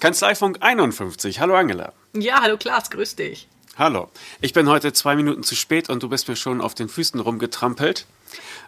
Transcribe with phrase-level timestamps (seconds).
[0.00, 1.40] Kanzleifunk 51.
[1.40, 1.92] Hallo Angela.
[2.12, 3.48] Ja, hallo Klaas, grüß dich.
[3.76, 4.10] Hallo.
[4.40, 7.18] Ich bin heute zwei Minuten zu spät und du bist mir schon auf den Füßen
[7.18, 8.06] rumgetrampelt,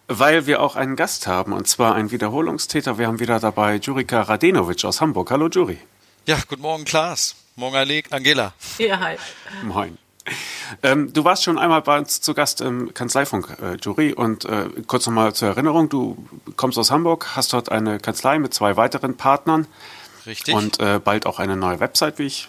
[0.09, 2.99] weil wir auch einen Gast haben und zwar einen Wiederholungstäter.
[2.99, 5.31] Wir haben wieder dabei Jurika Radenovic aus Hamburg.
[5.31, 5.79] Hallo Juri.
[6.27, 7.37] Ja, guten Morgen Klaas.
[7.55, 8.55] Morgen Angela.
[8.79, 9.17] Ja, hi.
[9.63, 9.99] Moin.
[10.83, 14.13] Ähm, du warst schon einmal bei uns zu Gast im Kanzleifunk, äh, Jury.
[14.13, 16.17] Und äh, kurz nochmal zur Erinnerung, du
[16.57, 19.67] kommst aus Hamburg, hast dort eine Kanzlei mit zwei weiteren Partnern.
[20.27, 20.55] Richtig.
[20.55, 22.49] Und äh, bald auch eine neue Website, wie ich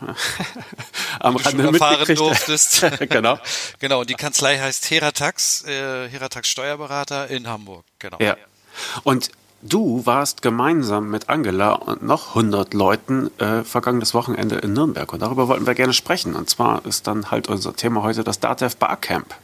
[1.19, 2.85] am Rande erfahren durftest.
[3.09, 3.37] genau.
[3.79, 7.85] genau, und die Kanzlei heißt Heratax, äh, Heratax Steuerberater in Hamburg.
[7.99, 8.17] Genau.
[8.19, 8.35] Ja.
[9.03, 9.29] Und
[9.61, 15.11] du warst gemeinsam mit Angela und noch 100 Leuten äh, vergangenes Wochenende in Nürnberg.
[15.13, 16.35] Und darüber wollten wir gerne sprechen.
[16.35, 19.35] Und zwar ist dann halt unser Thema heute das DATEV Barcamp.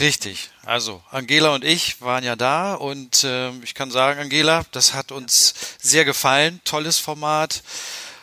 [0.00, 0.50] Richtig.
[0.64, 5.12] Also Angela und ich waren ja da und äh, ich kann sagen, Angela, das hat
[5.12, 6.60] uns sehr gefallen.
[6.64, 7.62] Tolles Format,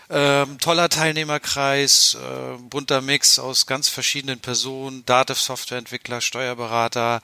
[0.10, 7.22] ähm, toller Teilnehmerkreis, äh, bunter Mix aus ganz verschiedenen Personen, Dativ Softwareentwickler, Steuerberater,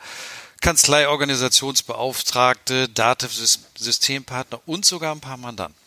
[0.61, 3.31] Kanzlei, Organisationsbeauftragte, Dativ
[3.75, 5.81] Systempartner und sogar ein paar Mandanten.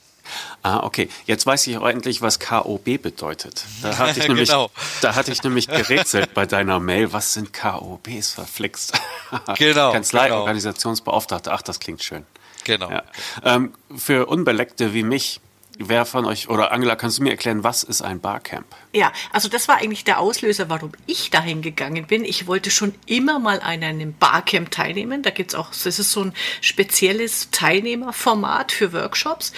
[0.62, 1.08] Ah, okay.
[1.27, 3.64] Jetzt weiß ich auch endlich, was KOB bedeutet.
[3.83, 4.70] Da hatte ich nämlich, genau.
[5.00, 7.12] da hatte ich nämlich gerätselt bei deiner Mail.
[7.12, 8.33] Was sind KOBs?
[8.33, 9.00] Verflixt.
[9.58, 9.91] Genau.
[9.91, 10.42] Kanzlei, genau.
[10.42, 11.53] Organisationsbeauftragte.
[11.53, 12.25] Ach, das klingt schön.
[12.62, 12.88] Genau.
[12.88, 13.03] Ja.
[13.42, 15.41] Ähm, für Unbeleckte wie mich
[15.78, 18.67] Wer von euch, oder Angela, kannst du mir erklären, was ist ein Barcamp?
[18.92, 22.25] Ja, also das war eigentlich der Auslöser, warum ich dahin gegangen bin.
[22.25, 25.22] Ich wollte schon immer mal an einem Barcamp teilnehmen.
[25.22, 29.53] Da gibt's auch, das ist so ein spezielles Teilnehmerformat für Workshops.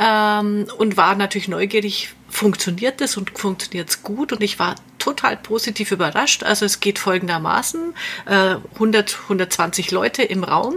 [0.00, 4.32] Ähm, und war natürlich neugierig, funktioniert das und funktioniert es gut.
[4.32, 6.42] Und ich war total positiv überrascht.
[6.42, 7.94] Also es geht folgendermaßen,
[8.26, 10.76] äh, 100, 120 Leute im Raum.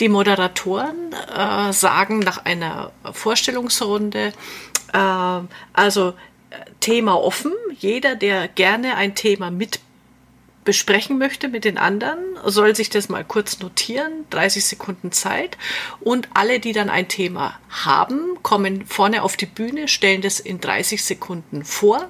[0.00, 4.32] Die Moderatoren äh, sagen nach einer Vorstellungsrunde,
[4.92, 5.40] äh,
[5.72, 6.08] also
[6.50, 7.52] äh, Thema offen.
[7.78, 9.80] Jeder, der gerne ein Thema mit
[10.70, 15.58] besprechen möchte mit den anderen, soll sich das mal kurz notieren, 30 Sekunden Zeit.
[15.98, 20.60] Und alle, die dann ein Thema haben, kommen vorne auf die Bühne, stellen das in
[20.60, 22.08] 30 Sekunden vor.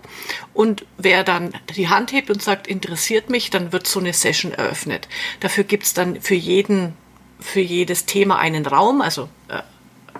[0.52, 4.52] Und wer dann die Hand hebt und sagt, interessiert mich, dann wird so eine Session
[4.52, 5.08] eröffnet.
[5.40, 6.92] Dafür gibt's dann für jeden,
[7.40, 9.62] für jedes Thema einen Raum, also äh,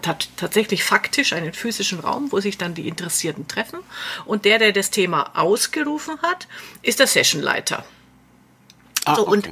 [0.01, 3.81] tatsächlich faktisch einen physischen Raum, wo sich dann die Interessierten treffen.
[4.25, 6.49] Und der, der das Thema ausgerufen hat,
[6.81, 7.85] ist der Sessionleiter.
[9.05, 9.31] Ah, so, okay.
[9.31, 9.51] Und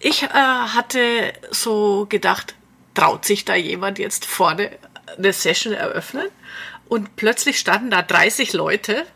[0.00, 2.54] ich äh, hatte so gedacht,
[2.94, 4.70] traut sich da jemand jetzt vorne
[5.16, 6.28] eine Session eröffnen?
[6.88, 9.06] Und plötzlich standen da 30 Leute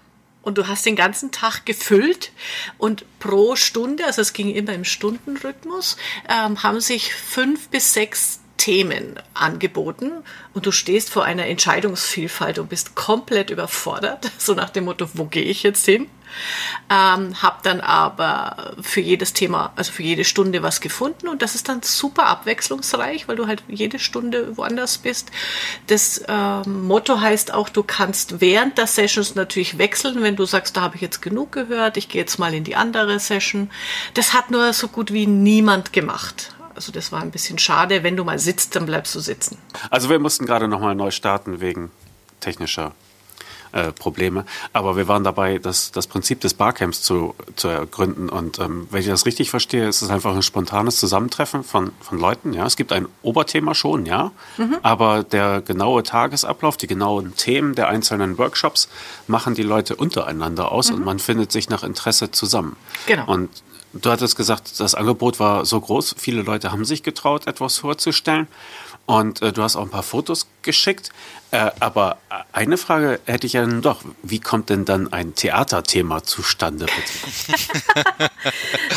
[0.43, 2.33] und du hast den ganzen Tag gefüllt
[2.79, 5.97] und pro Stunde, also es ging immer im Stundenrhythmus,
[6.29, 10.13] ähm, haben sich fünf bis sechs Themen angeboten
[10.53, 15.25] und du stehst vor einer Entscheidungsvielfalt und bist komplett überfordert, so nach dem Motto, wo
[15.25, 16.09] gehe ich jetzt hin?
[16.91, 21.55] Ähm, hab dann aber für jedes Thema, also für jede Stunde was gefunden und das
[21.55, 25.31] ist dann super abwechslungsreich, weil du halt jede Stunde woanders bist.
[25.87, 30.77] Das ähm, Motto heißt auch, du kannst während der Sessions natürlich wechseln, wenn du sagst,
[30.77, 33.71] da habe ich jetzt genug gehört, ich gehe jetzt mal in die andere Session.
[34.13, 36.55] Das hat nur so gut wie niemand gemacht.
[36.79, 38.05] Also das war ein bisschen schade.
[38.05, 39.59] Wenn du mal sitzt, dann bleibst du sitzen.
[39.91, 41.91] Also wir mussten gerade nochmal neu starten wegen
[42.39, 42.93] technischer
[43.73, 44.45] äh, Probleme.
[44.73, 48.29] Aber wir waren dabei, das, das Prinzip des Barcamps zu, zu ergründen.
[48.29, 52.21] Und ähm, wenn ich das richtig verstehe, ist es einfach ein spontanes Zusammentreffen von, von
[52.21, 52.53] Leuten.
[52.53, 54.31] Ja, es gibt ein Oberthema schon, ja.
[54.57, 54.77] Mhm.
[54.83, 58.89] Aber der genaue Tagesablauf, die genauen Themen der einzelnen Workshops
[59.27, 60.99] machen die Leute untereinander aus mhm.
[60.99, 62.77] und man findet sich nach Interesse zusammen.
[63.09, 63.27] Genau.
[63.27, 63.51] Und
[63.93, 68.47] Du hattest gesagt, das Angebot war so groß, viele Leute haben sich getraut, etwas vorzustellen.
[69.07, 71.11] Und äh, du hast auch ein paar Fotos geschickt.
[71.51, 72.19] Äh, aber
[72.53, 74.03] eine Frage hätte ich ja dann doch.
[74.23, 76.87] Wie kommt denn dann ein Theaterthema zustande?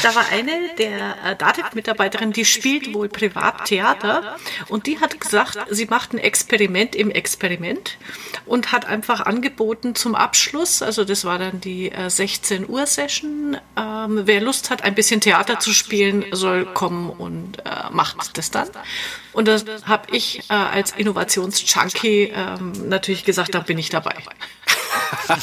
[0.04, 4.36] da war eine der äh, Dativ-Mitarbeiterinnen, die spielt wohl Privattheater.
[4.68, 7.98] Und die hat gesagt, sie macht ein Experiment im Experiment
[8.46, 13.58] und hat einfach angeboten zum Abschluss, also das war dann die äh, 16 Uhr Session,
[13.78, 18.52] ähm, wer Lust hat, ein bisschen Theater zu spielen, soll kommen und äh, macht das
[18.52, 18.68] dann.
[19.34, 24.16] Und das habe ich äh, als Innovations-Junkie ähm, natürlich gesagt, da bin ich dabei.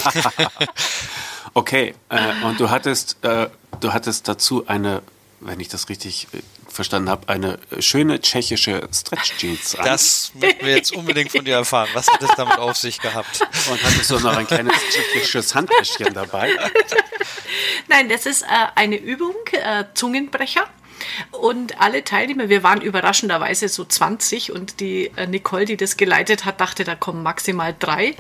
[1.55, 3.49] okay, äh, und du hattest, äh,
[3.81, 5.03] du hattest dazu eine,
[5.41, 6.39] wenn ich das richtig äh,
[6.71, 9.85] verstanden habe, eine schöne tschechische Stretch-Jeans an.
[9.85, 11.89] Das möchten wir jetzt unbedingt von dir erfahren.
[11.95, 13.41] Was hat es damit auf sich gehabt?
[13.71, 16.57] Und hattest du noch ein kleines tschechisches Handtäschchen dabei?
[17.89, 20.69] Nein, das ist äh, eine Übung, äh, Zungenbrecher.
[21.31, 26.45] Und alle Teilnehmer, wir waren überraschenderweise so 20 und die äh, Nicole, die das geleitet
[26.45, 28.15] hat, dachte, da kommen maximal drei.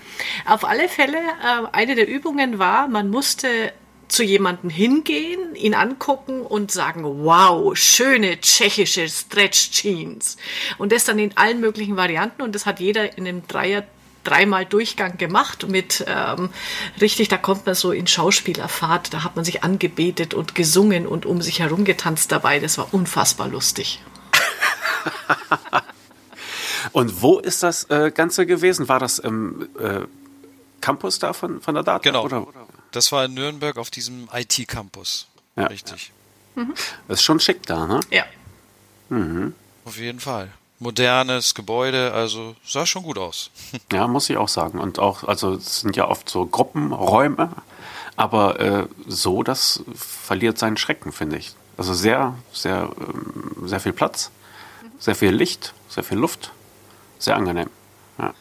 [0.46, 3.72] Auf alle Fälle, äh, eine der Übungen war, man musste
[4.08, 10.36] zu jemandem hingehen, ihn angucken und sagen, wow, schöne tschechische Stretch Jeans.
[10.78, 13.84] Und das dann in allen möglichen Varianten und das hat jeder in einem Dreier
[14.28, 16.50] dreimal Durchgang gemacht mit ähm,
[17.00, 21.26] richtig, da kommt man so in Schauspielerfahrt, da hat man sich angebetet und gesungen und
[21.26, 22.60] um sich herum getanzt dabei.
[22.60, 24.02] Das war unfassbar lustig.
[26.92, 28.88] und wo ist das äh, Ganze gewesen?
[28.88, 30.00] War das im äh,
[30.80, 32.02] Campus da von, von der Data?
[32.02, 32.24] Genau.
[32.24, 32.46] Oder?
[32.92, 35.26] Das war in Nürnberg auf diesem IT-Campus.
[35.56, 35.66] Ja.
[35.66, 36.12] Richtig.
[36.54, 36.74] Mhm.
[37.08, 38.00] Das ist schon schick da, ne?
[38.10, 38.24] Ja.
[39.08, 39.54] Mhm.
[39.84, 43.50] Auf jeden Fall modernes Gebäude, also sah schon gut aus.
[43.92, 44.78] Ja, muss ich auch sagen.
[44.78, 47.50] Und auch, also es sind ja oft so Gruppenräume,
[48.16, 51.54] aber äh, so, das verliert seinen Schrecken, finde ich.
[51.76, 54.30] Also sehr, sehr, ähm, sehr viel Platz,
[54.98, 56.52] sehr viel Licht, sehr viel Luft,
[57.18, 57.70] sehr angenehm.
[58.18, 58.34] Ja.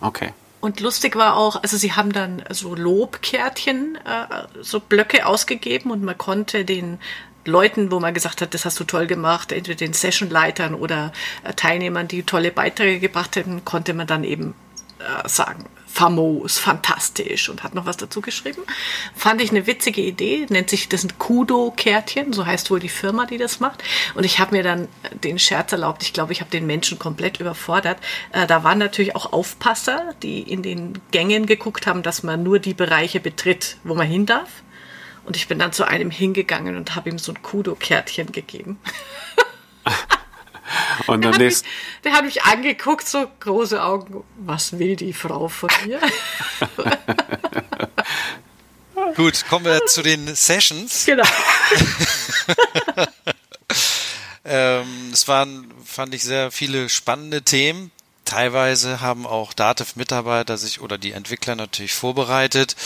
[0.00, 0.32] Okay.
[0.60, 4.26] Und lustig war auch, also sie haben dann so Lobkärtchen, äh,
[4.60, 7.00] so Blöcke ausgegeben und man konnte den
[7.44, 11.12] Leuten, wo man gesagt hat, das hast du toll gemacht, entweder den Sessionleitern oder
[11.44, 14.54] äh, Teilnehmern, die tolle Beiträge gebracht hätten, konnte man dann eben
[14.98, 18.62] äh, sagen, famos, fantastisch und hat noch was dazu geschrieben.
[19.14, 23.26] Fand ich eine witzige Idee, nennt sich das ein Kudo-Kärtchen, so heißt wohl die Firma,
[23.26, 23.82] die das macht.
[24.14, 24.88] Und ich habe mir dann
[25.22, 27.98] den Scherz erlaubt, ich glaube, ich habe den Menschen komplett überfordert.
[28.32, 32.58] Äh, da waren natürlich auch Aufpasser, die in den Gängen geguckt haben, dass man nur
[32.58, 34.48] die Bereiche betritt, wo man hin darf.
[35.24, 38.78] Und ich bin dann zu einem hingegangen und habe ihm so ein Kudo-Kärtchen gegeben.
[41.06, 41.62] und der, hat mich,
[42.04, 44.24] der hat mich angeguckt, so große Augen.
[44.36, 46.00] Was will die Frau von mir?
[49.16, 51.04] Gut, kommen wir zu den Sessions.
[51.06, 51.24] Genau.
[54.44, 57.92] ähm, es waren, fand ich, sehr viele spannende Themen.
[58.32, 62.76] Teilweise haben auch Dativ-Mitarbeiter sich oder die Entwickler natürlich vorbereitet.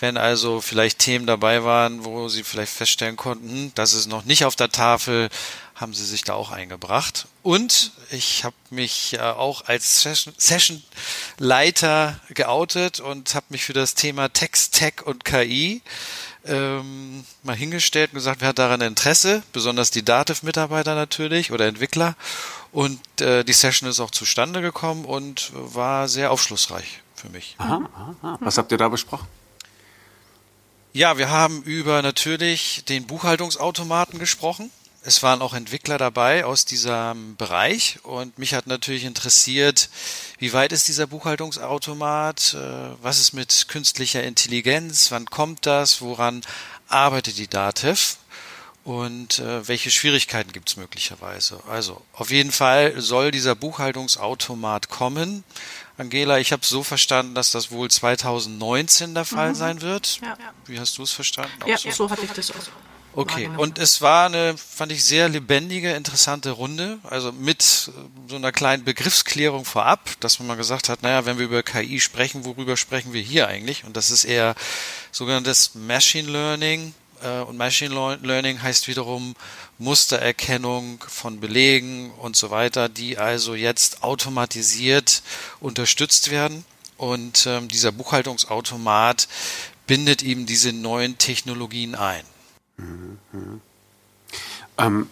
[0.00, 4.24] Wenn also vielleicht Themen dabei waren, wo sie vielleicht feststellen konnten, hm, das ist noch
[4.24, 5.28] nicht auf der Tafel,
[5.76, 7.28] haben sie sich da auch eingebracht.
[7.44, 10.02] Und ich habe mich äh, auch als
[10.38, 15.82] Session-Leiter geoutet und habe mich für das Thema Text, Tech und KI
[16.48, 22.16] ähm, mal hingestellt und gesagt, wer hat daran Interesse, besonders die Dativ-Mitarbeiter natürlich oder Entwickler.
[22.76, 27.54] Und äh, die Session ist auch zustande gekommen und war sehr aufschlussreich für mich.
[27.56, 27.88] Aha,
[28.20, 28.36] aha.
[28.40, 29.26] Was habt ihr da besprochen?
[30.92, 34.70] Ja, wir haben über natürlich den Buchhaltungsautomaten gesprochen.
[35.00, 39.88] Es waren auch Entwickler dabei aus diesem Bereich und mich hat natürlich interessiert,
[40.38, 46.42] wie weit ist dieser Buchhaltungsautomat, äh, was ist mit künstlicher Intelligenz, wann kommt das, woran
[46.88, 48.18] arbeitet die DATEV?
[48.86, 51.58] Und äh, welche Schwierigkeiten gibt es möglicherweise.
[51.68, 55.42] Also auf jeden Fall soll dieser Buchhaltungsautomat kommen.
[55.98, 59.54] Angela, ich habe so verstanden, dass das wohl 2019 der Fall mhm.
[59.56, 60.20] sein wird.
[60.22, 60.38] Ja.
[60.66, 61.50] Wie hast du es verstanden?
[61.66, 61.90] ja, so?
[61.90, 62.54] so hatte ich das auch.
[63.12, 68.52] Okay, und es war eine, fand ich, sehr lebendige, interessante Runde, also mit so einer
[68.52, 72.76] kleinen Begriffsklärung vorab, dass man mal gesagt hat, naja, wenn wir über KI sprechen, worüber
[72.76, 73.84] sprechen wir hier eigentlich?
[73.84, 74.54] Und das ist eher
[75.12, 77.05] sogenanntes Machine Learning, äh,
[77.48, 79.34] und Machine Learning heißt wiederum
[79.78, 85.22] Mustererkennung von Belegen und so weiter, die also jetzt automatisiert
[85.60, 86.64] unterstützt werden.
[86.96, 89.28] Und ähm, dieser Buchhaltungsautomat
[89.86, 92.24] bindet eben diese neuen Technologien ein.
[92.78, 93.60] Mhm.
[94.78, 95.08] Ähm,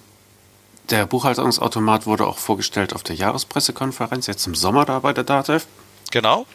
[0.90, 5.66] der Buchhaltungsautomat wurde auch vorgestellt auf der Jahrespressekonferenz, jetzt im Sommer da bei der DATEV.
[6.14, 6.46] Genau.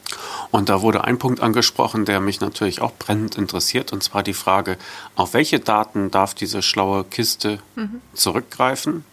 [0.51, 4.34] Und da wurde ein Punkt angesprochen, der mich natürlich auch brennend interessiert, und zwar die
[4.34, 4.78] Frage,
[5.16, 8.00] auf welche Daten darf diese schlaue Kiste mhm.
[8.13, 9.04] zurückgreifen,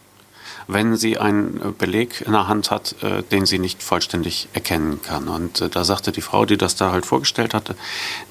[0.67, 5.27] wenn sie einen Beleg in der Hand hat, äh, den sie nicht vollständig erkennen kann.
[5.27, 7.75] Und äh, da sagte die Frau, die das da halt vorgestellt hatte,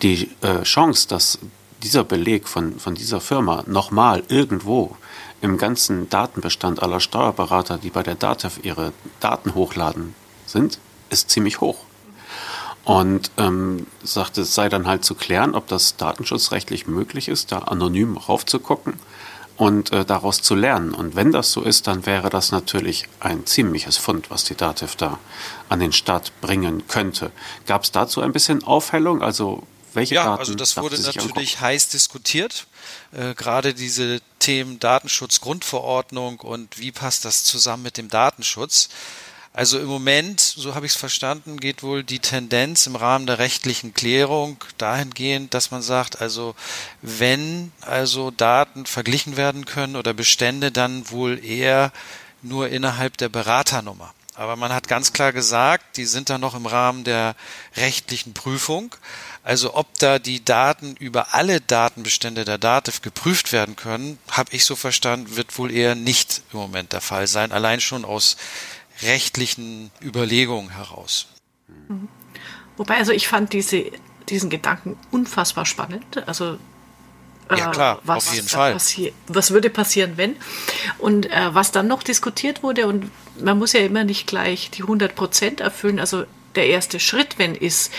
[0.01, 1.39] die äh, Chance, dass
[1.83, 4.97] dieser Beleg von, von dieser Firma nochmal irgendwo
[5.43, 10.15] im ganzen Datenbestand aller Steuerberater, die bei der DATEV ihre Daten hochladen,
[10.47, 10.79] sind,
[11.11, 11.77] ist ziemlich hoch
[12.87, 17.59] und ähm, sagte, es sei dann halt zu klären, ob das datenschutzrechtlich möglich ist, da
[17.59, 18.95] anonym raufzugucken
[19.57, 20.95] und äh, daraus zu lernen.
[20.95, 24.95] Und wenn das so ist, dann wäre das natürlich ein ziemliches Fund, was die DATEV
[24.95, 25.19] da
[25.69, 27.33] an den Start bringen könnte.
[27.67, 29.21] Gab es dazu ein bisschen Aufhellung?
[29.21, 30.39] Also welche ja, Daten?
[30.39, 32.69] also das wurde natürlich heiß diskutiert.
[33.11, 38.91] Äh, gerade diese Themen Datenschutzgrundverordnung und wie passt das zusammen mit dem Datenschutz.
[39.57, 43.39] Also im Moment, so habe ich es verstanden, geht wohl die Tendenz im Rahmen der
[43.39, 46.55] rechtlichen Klärung dahingehend, dass man sagt, also
[47.01, 51.91] wenn also Daten verglichen werden können oder Bestände, dann wohl eher
[52.43, 54.13] nur innerhalb der Beraternummer.
[54.35, 57.35] Aber man hat ganz klar gesagt, die sind da noch im Rahmen der
[57.77, 58.95] rechtlichen Prüfung.
[59.43, 64.67] Also ob da die Daten über alle Datenbestände der Dativ geprüft werden können, habe ich
[64.67, 67.51] so verstanden, wird wohl eher nicht im Moment der Fall sein.
[67.51, 68.37] Allein schon aus
[69.03, 71.29] rechtlichen Überlegungen heraus.
[71.89, 72.09] Mhm.
[72.77, 73.91] Wobei, also ich fand diese,
[74.29, 76.27] diesen Gedanken unfassbar spannend.
[76.27, 76.59] Also
[77.51, 78.77] ja, klar, was, auf jeden Fall.
[79.29, 80.37] was würde passieren, wenn?
[80.99, 83.11] Und äh, was dann noch diskutiert wurde, und
[83.41, 86.01] man muss ja immer nicht gleich die 100 Prozent erfüllen.
[86.01, 86.25] Also
[86.57, 87.93] der erste Schritt, wenn ist,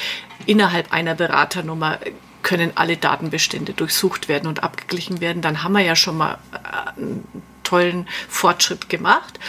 [0.46, 2.00] innerhalb einer Beraternummer
[2.44, 7.01] können alle Datenbestände durchsucht werden und abgeglichen werden, dann haben wir ja schon mal äh,
[7.68, 9.40] tollen Fortschritt gemacht.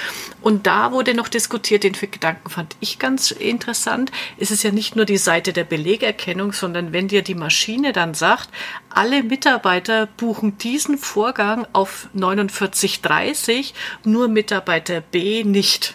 [0.41, 4.11] Und da wurde noch diskutiert, den Gedanken fand ich ganz interessant.
[4.39, 8.15] Es ist ja nicht nur die Seite der Belegerkennung, sondern wenn dir die Maschine dann
[8.15, 8.49] sagt,
[8.91, 15.95] alle Mitarbeiter buchen diesen Vorgang auf 4930, nur Mitarbeiter B nicht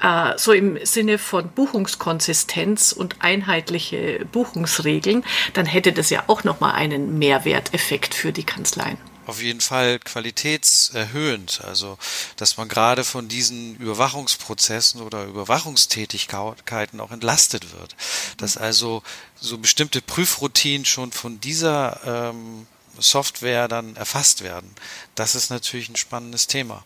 [0.00, 5.24] äh, so im Sinne von Buchungskonsistenz und einheitliche Buchungsregeln,
[5.54, 11.62] dann hätte das ja auch nochmal einen Mehrwerteffekt für die Kanzleien auf jeden Fall qualitätserhöhend.
[11.64, 11.98] Also,
[12.36, 17.96] dass man gerade von diesen Überwachungsprozessen oder Überwachungstätigkeiten auch entlastet wird.
[18.36, 19.02] Dass also
[19.40, 22.66] so bestimmte Prüfroutinen schon von dieser ähm,
[22.98, 24.70] Software dann erfasst werden.
[25.14, 26.84] Das ist natürlich ein spannendes Thema.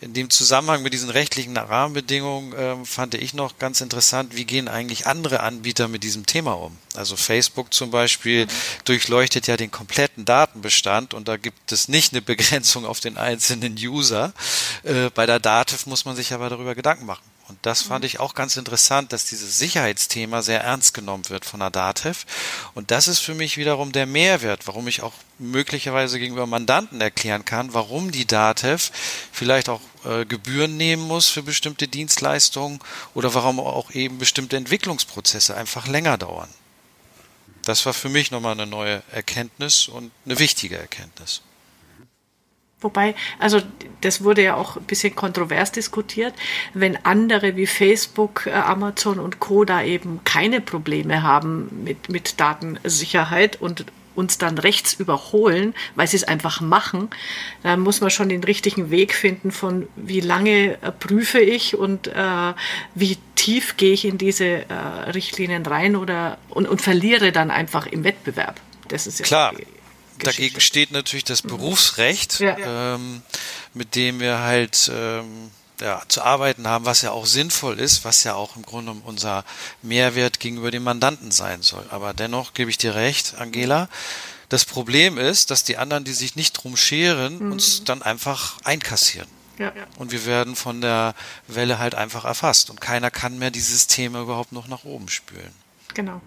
[0.00, 4.68] In dem Zusammenhang mit diesen rechtlichen Rahmenbedingungen äh, fand ich noch ganz interessant, wie gehen
[4.68, 6.76] eigentlich andere Anbieter mit diesem Thema um?
[6.94, 8.46] Also Facebook zum Beispiel
[8.84, 13.74] durchleuchtet ja den kompletten Datenbestand und da gibt es nicht eine Begrenzung auf den einzelnen
[13.74, 14.32] User.
[14.84, 17.24] Äh, bei der Dativ muss man sich aber darüber Gedanken machen.
[17.50, 21.58] Und das fand ich auch ganz interessant, dass dieses Sicherheitsthema sehr ernst genommen wird von
[21.58, 22.24] der DATEV.
[22.74, 27.44] Und das ist für mich wiederum der Mehrwert, warum ich auch möglicherweise gegenüber Mandanten erklären
[27.44, 28.92] kann, warum die DATEV
[29.32, 32.78] vielleicht auch äh, Gebühren nehmen muss für bestimmte Dienstleistungen
[33.14, 36.48] oder warum auch eben bestimmte Entwicklungsprozesse einfach länger dauern.
[37.64, 41.42] Das war für mich nochmal eine neue Erkenntnis und eine wichtige Erkenntnis.
[42.80, 43.60] Wobei, also
[44.00, 46.34] das wurde ja auch ein bisschen kontrovers diskutiert,
[46.72, 49.64] wenn andere wie Facebook, äh, Amazon und Co.
[49.64, 53.84] da eben keine Probleme haben mit, mit Datensicherheit und
[54.14, 57.08] uns dann rechts überholen, weil sie es einfach machen,
[57.62, 62.08] dann muss man schon den richtigen Weg finden von wie lange äh, prüfe ich und
[62.08, 62.52] äh,
[62.94, 64.74] wie tief gehe ich in diese äh,
[65.14, 68.60] Richtlinien rein oder und, und verliere dann einfach im Wettbewerb.
[68.88, 69.54] Das ist ja klar.
[70.24, 71.48] Dagegen steht natürlich das mhm.
[71.48, 72.94] Berufsrecht, ja.
[72.94, 73.22] ähm,
[73.74, 75.50] mit dem wir halt ähm,
[75.80, 79.44] ja, zu arbeiten haben, was ja auch sinnvoll ist, was ja auch im Grunde unser
[79.82, 81.84] Mehrwert gegenüber dem Mandanten sein soll.
[81.90, 83.88] Aber dennoch gebe ich dir recht, Angela.
[84.48, 87.52] Das Problem ist, dass die anderen, die sich nicht drum scheren, mhm.
[87.52, 89.28] uns dann einfach einkassieren.
[89.58, 89.72] Ja.
[89.98, 91.14] Und wir werden von der
[91.46, 92.70] Welle halt einfach erfasst.
[92.70, 95.52] Und keiner kann mehr dieses Thema überhaupt noch nach oben spülen.
[95.92, 96.22] Genau.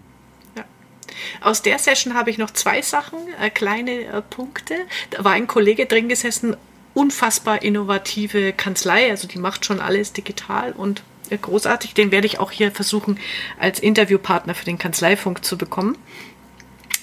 [1.40, 4.74] Aus der Session habe ich noch zwei Sachen, äh, kleine äh, Punkte.
[5.10, 6.56] Da war ein Kollege drin gesessen,
[6.94, 11.94] unfassbar innovative Kanzlei, also die macht schon alles digital und äh, großartig.
[11.94, 13.18] Den werde ich auch hier versuchen,
[13.58, 15.98] als Interviewpartner für den Kanzleifunk zu bekommen.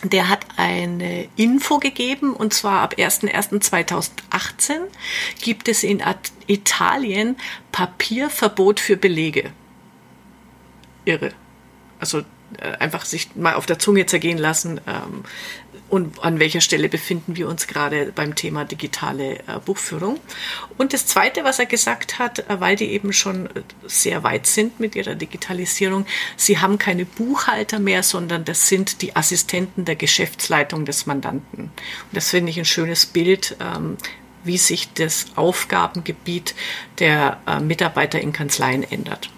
[0.03, 4.79] Der hat eine Info gegeben und zwar ab 01.01.2018
[5.41, 6.01] gibt es in
[6.47, 7.37] Italien
[7.71, 9.51] Papierverbot für Belege.
[11.05, 11.33] Irre.
[11.99, 12.23] Also
[12.79, 14.81] einfach sich mal auf der Zunge zergehen lassen.
[14.87, 15.23] Ähm,
[15.91, 20.21] und an welcher Stelle befinden wir uns gerade beim Thema digitale äh, Buchführung.
[20.77, 23.49] Und das Zweite, was er gesagt hat, äh, weil die eben schon
[23.85, 26.05] sehr weit sind mit ihrer Digitalisierung,
[26.37, 31.63] sie haben keine Buchhalter mehr, sondern das sind die Assistenten der Geschäftsleitung des Mandanten.
[31.63, 31.71] Und
[32.13, 33.97] das finde ich ein schönes Bild, ähm,
[34.45, 36.55] wie sich das Aufgabengebiet
[36.97, 39.29] der Mitarbeiter in Kanzleien ändert.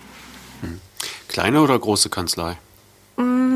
[0.62, 0.80] Hm.
[1.28, 2.58] Kleine oder große Kanzlei?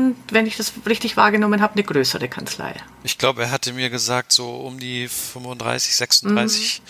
[0.08, 2.74] Mm, wenn ich das richtig wahrgenommen habe, eine größere Kanzlei.
[3.02, 6.82] Ich glaube, er hatte mir gesagt, so um die 35, 36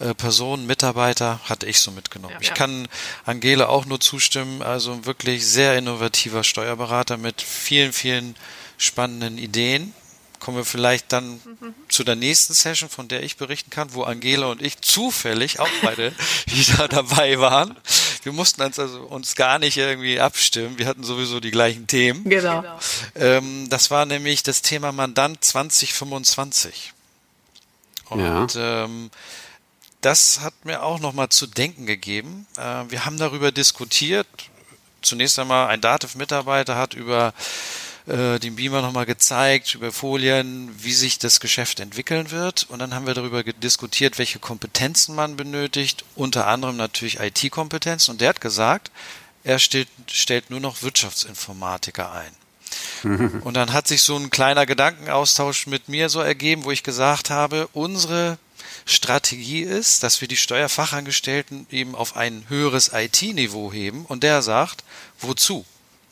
[0.00, 0.06] mhm.
[0.06, 2.34] äh, Personen, Mitarbeiter, hatte ich so mitgenommen.
[2.34, 2.54] Ja, ich ja.
[2.54, 2.88] kann
[3.24, 8.36] Angela auch nur zustimmen, also ein wirklich sehr innovativer Steuerberater mit vielen, vielen
[8.78, 9.92] spannenden Ideen
[10.40, 11.74] kommen wir vielleicht dann mhm.
[11.88, 15.68] zu der nächsten Session, von der ich berichten kann, wo Angela und ich zufällig auch
[15.82, 16.12] beide
[16.46, 17.76] wieder dabei waren.
[18.22, 20.78] Wir mussten uns also uns gar nicht irgendwie abstimmen.
[20.78, 22.24] Wir hatten sowieso die gleichen Themen.
[22.24, 22.64] Genau.
[23.14, 26.92] Ähm, das war nämlich das Thema Mandant 2025.
[28.10, 28.84] Und ja.
[28.84, 29.10] ähm,
[30.00, 32.46] das hat mir auch nochmal zu denken gegeben.
[32.56, 34.26] Äh, wir haben darüber diskutiert.
[35.02, 37.32] Zunächst einmal ein Dativ-Mitarbeiter hat über
[38.06, 42.66] äh, den Beamer nochmal gezeigt, über Folien, wie sich das Geschäft entwickeln wird.
[42.68, 48.12] Und dann haben wir darüber diskutiert, welche Kompetenzen man benötigt, unter anderem natürlich IT-Kompetenzen.
[48.12, 48.90] Und der hat gesagt,
[49.44, 52.32] er stellt, stellt nur noch Wirtschaftsinformatiker ein.
[53.42, 57.30] Und dann hat sich so ein kleiner Gedankenaustausch mit mir so ergeben, wo ich gesagt
[57.30, 58.38] habe, unsere
[58.84, 64.04] Strategie ist, dass wir die Steuerfachangestellten eben auf ein höheres IT-Niveau heben.
[64.04, 64.84] Und der sagt,
[65.20, 65.64] wozu?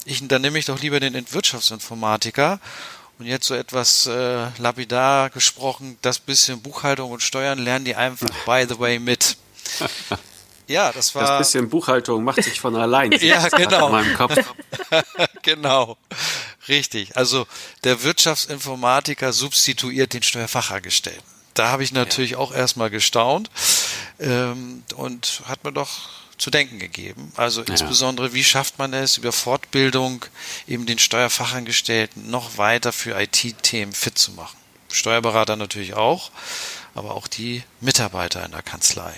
[0.04, 2.60] Ich, dann nehme ich doch lieber den Wirtschaftsinformatiker
[3.18, 8.28] und jetzt so etwas äh, lapidar gesprochen, das bisschen Buchhaltung und Steuern lernen die einfach
[8.46, 9.36] by the way mit.
[10.68, 11.22] Ja, das war.
[11.22, 13.12] Das bisschen Buchhaltung macht sich von allein.
[13.20, 13.86] ja, genau.
[13.86, 14.36] In meinem Kopf.
[15.42, 15.96] genau.
[16.68, 17.16] Richtig.
[17.16, 17.46] Also
[17.84, 21.22] der Wirtschaftsinformatiker substituiert den Steuerfachangestellten.
[21.54, 22.38] Da habe ich natürlich ja.
[22.38, 23.50] auch erstmal gestaunt
[24.20, 27.32] ähm, und hat mir doch zu denken gegeben.
[27.36, 27.68] Also ja.
[27.68, 30.24] insbesondere, wie schafft man es über Fortbildung
[30.66, 34.56] eben den Steuerfachangestellten noch weiter für IT-Themen fit zu machen?
[34.90, 36.30] Steuerberater natürlich auch,
[36.94, 39.12] aber auch die Mitarbeiter in der Kanzlei.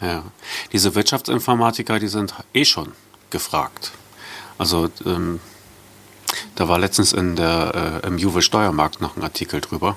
[0.00, 0.24] Ja,
[0.72, 2.92] diese Wirtschaftsinformatiker, die sind eh schon
[3.30, 3.92] gefragt.
[4.58, 5.40] Also ähm,
[6.54, 9.96] da war letztens in der, äh, im Juve Steuermarkt noch ein Artikel drüber.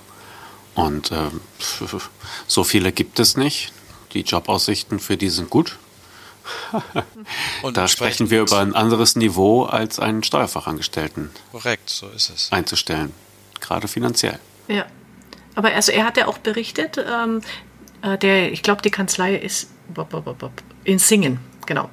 [0.76, 1.42] Und ähm,
[2.48, 3.74] so viele gibt es nicht.
[4.14, 5.78] Die Jobaussichten für die sind gut.
[7.62, 11.32] Und da sprechen wir über ein anderes Niveau als einen Steuerfachangestellten.
[11.52, 12.52] Korrekt, so ist es.
[12.52, 13.14] Einzustellen,
[13.60, 14.40] gerade finanziell.
[14.68, 14.86] Ja,
[15.56, 17.42] aber also er hat ja auch berichtet, ähm,
[18.02, 19.70] äh, der, ich glaube, die Kanzlei ist
[20.84, 21.90] in Singen, genau.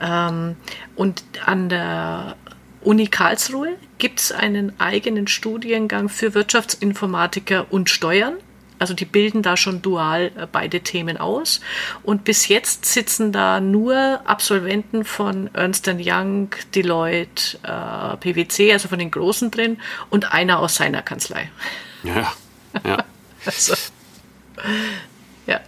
[0.00, 0.56] Ähm,
[0.94, 2.36] und an der
[2.82, 8.34] Uni Karlsruhe gibt es einen eigenen Studiengang für Wirtschaftsinformatiker und Steuern.
[8.82, 11.60] Also die bilden da schon dual äh, beide Themen aus.
[12.02, 18.98] Und bis jetzt sitzen da nur Absolventen von Ernst Young, Deloitte, äh, PwC, also von
[18.98, 19.78] den Großen drin
[20.10, 21.48] und einer aus seiner Kanzlei.
[22.02, 22.32] Ja,
[22.84, 23.04] ja.
[23.46, 23.74] also,
[25.46, 25.60] ja.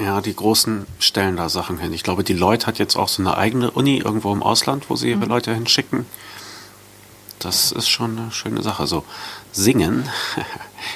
[0.00, 1.92] Ja, die Großen stellen da Sachen hin.
[1.92, 4.96] Ich glaube, die Leute hat jetzt auch so eine eigene Uni irgendwo im Ausland, wo
[4.96, 5.28] sie ihre mhm.
[5.28, 6.04] Leute hinschicken.
[7.38, 8.86] Das ist schon eine schöne Sache.
[8.86, 9.04] So,
[9.52, 10.08] singen.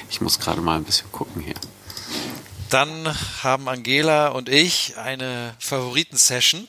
[0.09, 1.55] Ich muss gerade mal ein bisschen gucken hier.
[2.68, 6.68] Dann haben Angela und ich eine Favoriten-Session.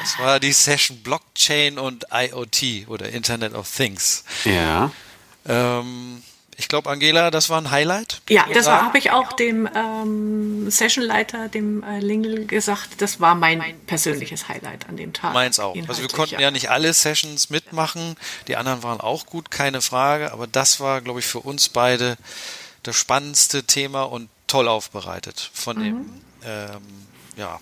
[0.00, 4.24] Das war die Session Blockchain und IoT oder Internet of Things.
[4.44, 4.90] Ja.
[5.46, 6.22] Ähm,
[6.58, 8.22] ich glaube, Angela, das war ein Highlight.
[8.30, 13.02] Ja, das habe ich auch dem ähm, Sessionleiter, dem äh, Lingel, gesagt.
[13.02, 15.34] Das war mein persönliches Highlight an dem Tag.
[15.34, 15.76] Meins auch.
[15.86, 16.40] Also wir konnten ja.
[16.40, 18.16] ja nicht alle Sessions mitmachen.
[18.48, 20.32] Die anderen waren auch gut, keine Frage.
[20.32, 22.16] Aber das war, glaube ich, für uns beide
[22.82, 25.82] das spannendste Thema und toll aufbereitet von mhm.
[25.82, 26.82] dem ähm,
[27.36, 27.60] ja,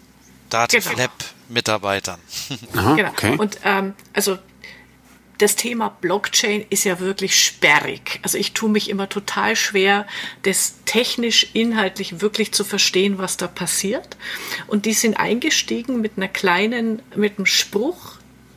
[0.51, 1.03] Dativ genau.
[1.03, 1.13] Lab
[1.49, 2.21] Mitarbeitern.
[2.73, 3.09] genau.
[3.11, 3.37] Okay.
[3.37, 4.39] Und ähm, also
[5.45, 8.19] das Thema Blockchain ist ja wirklich sperrig.
[8.23, 10.07] Also ich tue mich immer total schwer,
[10.41, 14.17] das technisch, inhaltlich wirklich zu verstehen, was da passiert.
[14.69, 18.17] Und die sind eingestiegen mit einer kleinen, mit einem Spruch,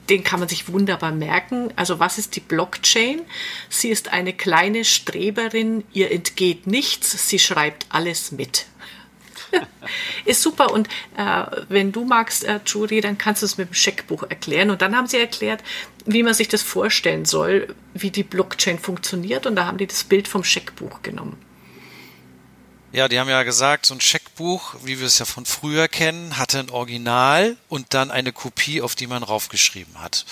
[0.10, 1.74] den kann man sich wunderbar merken.
[1.76, 3.20] Also was ist die Blockchain?
[3.68, 8.66] Sie ist eine kleine Streberin, ihr entgeht nichts, sie schreibt alles mit.
[10.26, 10.72] ist super.
[10.72, 14.70] Und äh, wenn du magst, äh, Jury, dann kannst du es mit dem Scheckbuch erklären.
[14.70, 15.64] Und dann haben sie erklärt,
[16.06, 19.46] wie man sich das vorstellen soll, wie die Blockchain funktioniert.
[19.46, 21.38] Und da haben die das Bild vom Scheckbuch genommen.
[22.94, 26.38] Ja, die haben ja gesagt, so ein Scheckbuch, wie wir es ja von früher kennen,
[26.38, 30.26] hatte ein Original und dann eine Kopie, auf die man raufgeschrieben hat.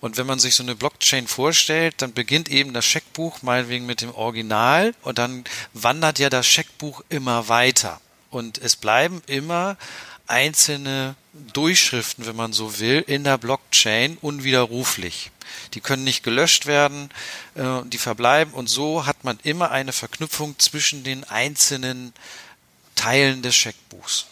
[0.00, 4.00] Und wenn man sich so eine Blockchain vorstellt, dann beginnt eben das Scheckbuch meinetwegen mit
[4.00, 8.00] dem Original und dann wandert ja das Scheckbuch immer weiter.
[8.30, 9.76] Und es bleiben immer
[10.26, 11.14] einzelne
[11.52, 15.30] Durchschriften, wenn man so will, in der Blockchain unwiderruflich.
[15.74, 17.10] Die können nicht gelöscht werden,
[17.54, 22.12] äh, die verbleiben und so hat man immer eine Verknüpfung zwischen den einzelnen
[22.94, 24.26] Teilen des Scheckbuchs.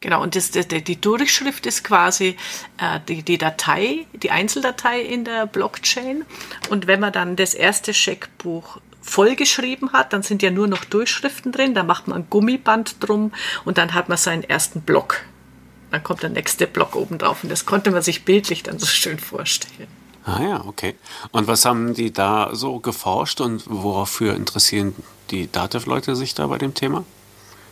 [0.00, 2.36] Genau, und das, das, die Durchschrift ist quasi
[2.78, 6.24] äh, die, die Datei, die Einzeldatei in der Blockchain.
[6.70, 11.52] Und wenn man dann das erste Scheckbuch vollgeschrieben hat, dann sind ja nur noch Durchschriften
[11.52, 13.32] drin, da macht man ein Gummiband drum
[13.64, 15.22] und dann hat man seinen ersten Block.
[15.90, 18.86] Dann kommt der nächste Block oben drauf und das konnte man sich bildlich dann so
[18.86, 19.88] schön vorstellen.
[20.24, 20.94] Ah ja, okay.
[21.32, 24.94] Und was haben die da so geforscht und wofür interessieren
[25.30, 27.04] die Dativ-Leute sich da bei dem Thema?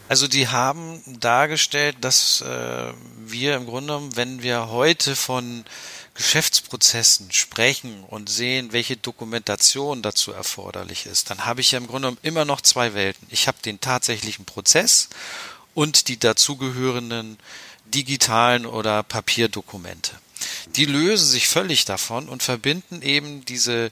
[0.08, 2.92] Also die haben dargestellt, dass äh,
[3.24, 5.64] wir im Grunde genommen, wenn wir heute von
[6.20, 12.08] Geschäftsprozessen sprechen und sehen, welche Dokumentation dazu erforderlich ist, dann habe ich ja im Grunde
[12.08, 13.26] genommen immer noch zwei Welten.
[13.30, 15.08] Ich habe den tatsächlichen Prozess
[15.72, 17.38] und die dazugehörenden
[17.86, 20.12] digitalen oder Papierdokumente.
[20.76, 23.90] Die lösen sich völlig davon und verbinden eben diese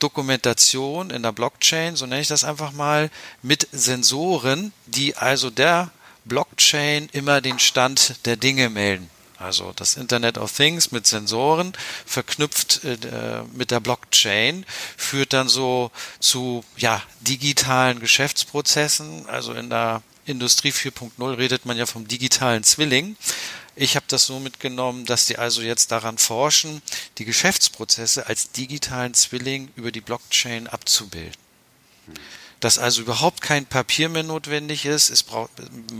[0.00, 3.10] Dokumentation in der Blockchain, so nenne ich das einfach mal,
[3.42, 5.92] mit Sensoren, die also der
[6.24, 9.08] Blockchain immer den Stand der Dinge melden.
[9.40, 11.72] Also das Internet of Things mit Sensoren
[12.04, 14.66] verknüpft äh, mit der Blockchain
[14.98, 19.26] führt dann so zu ja digitalen Geschäftsprozessen.
[19.28, 23.16] Also in der Industrie 4.0 redet man ja vom digitalen Zwilling.
[23.76, 26.82] Ich habe das so mitgenommen, dass die also jetzt daran forschen,
[27.16, 31.32] die Geschäftsprozesse als digitalen Zwilling über die Blockchain abzubilden.
[32.60, 35.08] Dass also überhaupt kein Papier mehr notwendig ist.
[35.10, 35.50] Es braucht,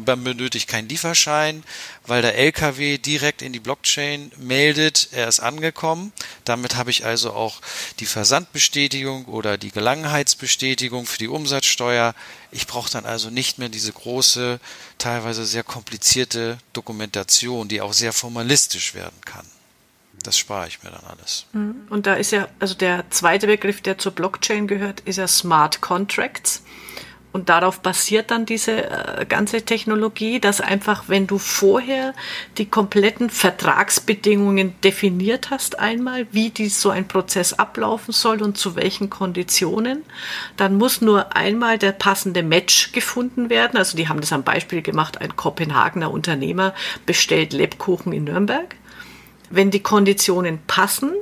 [0.06, 1.64] man benötigt keinen Lieferschein,
[2.06, 6.12] weil der LKW direkt in die Blockchain meldet, er ist angekommen.
[6.44, 7.60] Damit habe ich also auch
[7.98, 12.14] die Versandbestätigung oder die Gelangenheitsbestätigung für die Umsatzsteuer.
[12.50, 14.60] Ich brauche dann also nicht mehr diese große,
[14.98, 19.46] teilweise sehr komplizierte Dokumentation, die auch sehr formalistisch werden kann.
[20.22, 21.46] Das spare ich mir dann alles.
[21.52, 21.86] Mhm.
[21.88, 25.80] Und da ist ja, also der zweite Begriff, der zur Blockchain gehört, ist ja Smart
[25.80, 26.62] Contracts.
[27.32, 32.12] Und darauf basiert dann diese äh, ganze Technologie, dass einfach, wenn du vorher
[32.58, 38.74] die kompletten Vertragsbedingungen definiert hast, einmal, wie die, so ein Prozess ablaufen soll und zu
[38.74, 40.02] welchen Konditionen,
[40.56, 43.76] dann muss nur einmal der passende Match gefunden werden.
[43.76, 46.74] Also die haben das am Beispiel gemacht, ein Kopenhagener Unternehmer
[47.06, 48.74] bestellt Lebkuchen in Nürnberg.
[49.50, 51.12] Wenn die Konditionen passen,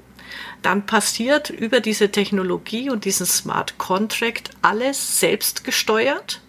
[0.63, 6.41] dann passiert über diese Technologie und diesen Smart Contract alles selbst gesteuert,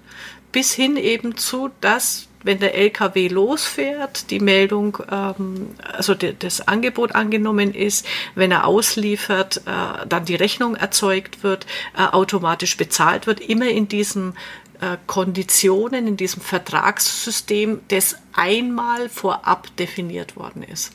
[0.51, 6.67] bis hin eben zu, dass wenn der LKW losfährt, die Meldung, ähm, also de, das
[6.67, 11.65] Angebot angenommen ist, wenn er ausliefert, äh, dann die Rechnung erzeugt wird,
[11.97, 14.33] äh, automatisch bezahlt wird, immer in diesem
[14.79, 20.93] äh, Konditionen, in diesem Vertragssystem, das einmal vorab definiert worden ist.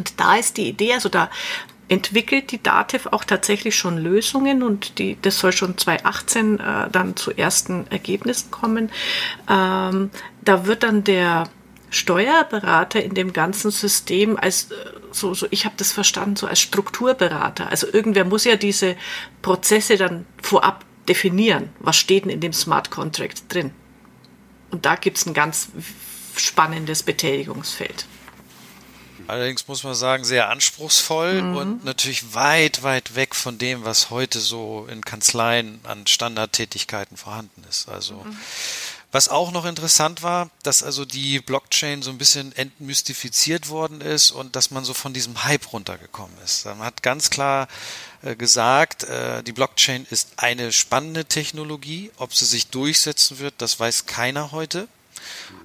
[0.00, 1.28] Und da ist die Idee, also da
[1.88, 7.16] entwickelt die DATEV auch tatsächlich schon Lösungen und die, das soll schon 2018 äh, dann
[7.16, 8.90] zu ersten Ergebnissen kommen.
[9.46, 10.10] Ähm,
[10.40, 11.50] da wird dann der
[11.90, 14.74] Steuerberater in dem ganzen System als äh,
[15.10, 17.68] so, so ich habe das verstanden, so als Strukturberater.
[17.68, 18.96] Also irgendwer muss ja diese
[19.42, 21.68] Prozesse dann vorab definieren.
[21.78, 23.72] Was steht denn in dem Smart Contract drin?
[24.70, 25.68] Und da gibt es ein ganz
[26.36, 28.06] spannendes Betätigungsfeld.
[29.30, 31.56] Allerdings muss man sagen, sehr anspruchsvoll mhm.
[31.56, 37.64] und natürlich weit, weit weg von dem, was heute so in Kanzleien an Standardtätigkeiten vorhanden
[37.68, 37.88] ist.
[37.88, 38.36] Also mhm.
[39.12, 44.30] Was auch noch interessant war, dass also die Blockchain so ein bisschen entmystifiziert worden ist
[44.30, 46.64] und dass man so von diesem Hype runtergekommen ist.
[46.64, 47.66] Man hat ganz klar
[48.22, 52.12] äh, gesagt, äh, die Blockchain ist eine spannende Technologie.
[52.18, 54.86] Ob sie sich durchsetzen wird, das weiß keiner heute.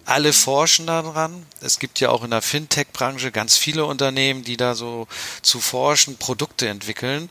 [0.06, 1.46] Alle forschen daran.
[1.62, 5.08] Es gibt ja auch in der Fintech-Branche ganz viele Unternehmen, die da so
[5.42, 7.30] zu forschen, Produkte entwickeln.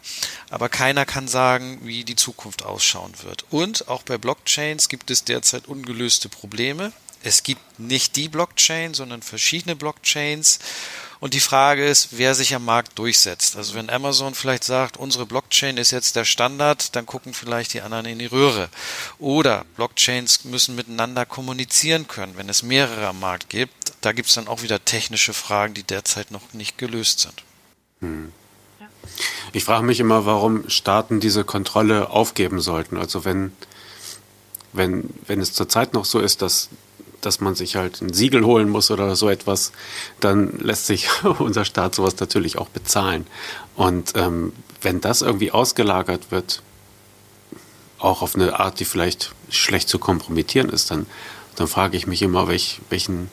[0.51, 3.45] Aber keiner kann sagen, wie die Zukunft ausschauen wird.
[3.51, 6.93] Und auch bei Blockchains gibt es derzeit ungelöste Probleme.
[7.23, 10.59] Es gibt nicht die Blockchain, sondern verschiedene Blockchains.
[11.25, 13.57] Und die Frage ist, wer sich am Markt durchsetzt.
[13.57, 17.81] Also wenn Amazon vielleicht sagt, unsere Blockchain ist jetzt der Standard, dann gucken vielleicht die
[17.81, 18.69] anderen in die Röhre.
[19.19, 23.95] Oder Blockchains müssen miteinander kommunizieren können, wenn es mehrere am Markt gibt.
[24.03, 27.43] Da gibt es dann auch wieder technische Fragen, die derzeit noch nicht gelöst sind.
[28.03, 28.31] Hm.
[29.55, 32.99] Ich frage mich immer, warum Staaten diese Kontrolle aufgeben sollten.
[32.99, 33.53] Also wenn,
[34.75, 36.69] wenn, wenn es zurzeit noch so ist, dass
[37.27, 39.73] dass man sich halt ein Siegel holen muss oder so etwas,
[40.21, 41.09] dann lässt sich
[41.39, 43.27] unser Staat sowas natürlich auch bezahlen.
[43.77, 46.63] Und ähm, wenn das irgendwie ausgelagert wird,
[47.99, 51.07] auch auf eine Art, die vielleicht schlecht zu kompromittieren ist, dann,
[51.57, 53.31] dann frage ich mich immer, welch, welchen,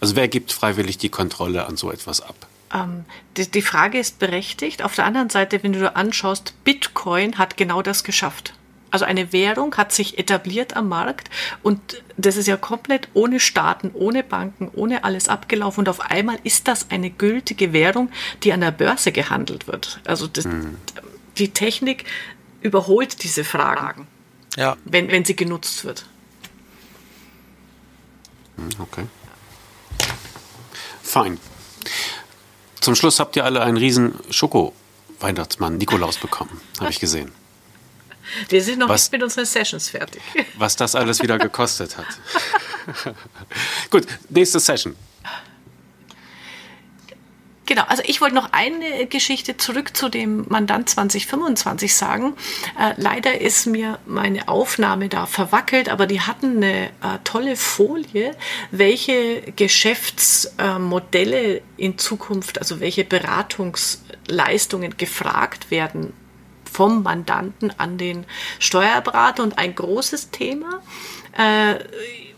[0.00, 2.36] also wer gibt freiwillig die Kontrolle an so etwas ab?
[2.72, 3.04] Ähm,
[3.36, 4.82] die, die Frage ist berechtigt.
[4.82, 8.54] Auf der anderen Seite, wenn du anschaust, Bitcoin hat genau das geschafft.
[8.94, 11.28] Also eine Währung hat sich etabliert am Markt
[11.64, 16.38] und das ist ja komplett ohne Staaten, ohne Banken, ohne alles abgelaufen und auf einmal
[16.44, 18.08] ist das eine gültige Währung,
[18.44, 19.98] die an der Börse gehandelt wird.
[20.04, 20.76] Also das, mhm.
[21.38, 22.04] die Technik
[22.60, 24.06] überholt diese Fragen,
[24.54, 24.76] ja.
[24.84, 26.06] wenn, wenn sie genutzt wird.
[28.58, 29.06] Hm, okay.
[31.02, 31.40] Fein.
[32.80, 37.32] Zum Schluss habt ihr alle einen riesen Schoko-Weihnachtsmann Nikolaus bekommen, habe ich gesehen.
[38.48, 40.22] Wir sind noch was, nicht mit unseren Sessions fertig.
[40.58, 42.06] Was das alles wieder gekostet hat.
[43.90, 44.96] Gut, nächste Session.
[47.66, 52.34] Genau, also ich wollte noch eine Geschichte zurück zu dem Mandant 2025 sagen.
[52.78, 58.36] Äh, leider ist mir meine Aufnahme da verwackelt, aber die hatten eine äh, tolle Folie,
[58.70, 66.12] welche Geschäftsmodelle äh, in Zukunft, also welche Beratungsleistungen gefragt werden
[66.74, 68.26] vom Mandanten an den
[68.58, 69.42] Steuerberater.
[69.42, 70.82] Und ein großes Thema
[71.32, 71.76] äh,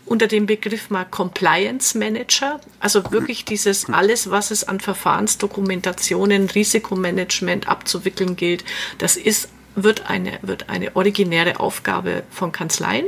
[0.05, 7.67] unter dem Begriff mal Compliance Manager, also wirklich dieses alles, was es an Verfahrensdokumentationen, Risikomanagement
[7.67, 8.63] abzuwickeln gilt,
[8.99, 13.05] das ist wird eine, wird eine originäre Aufgabe von Kanzleien.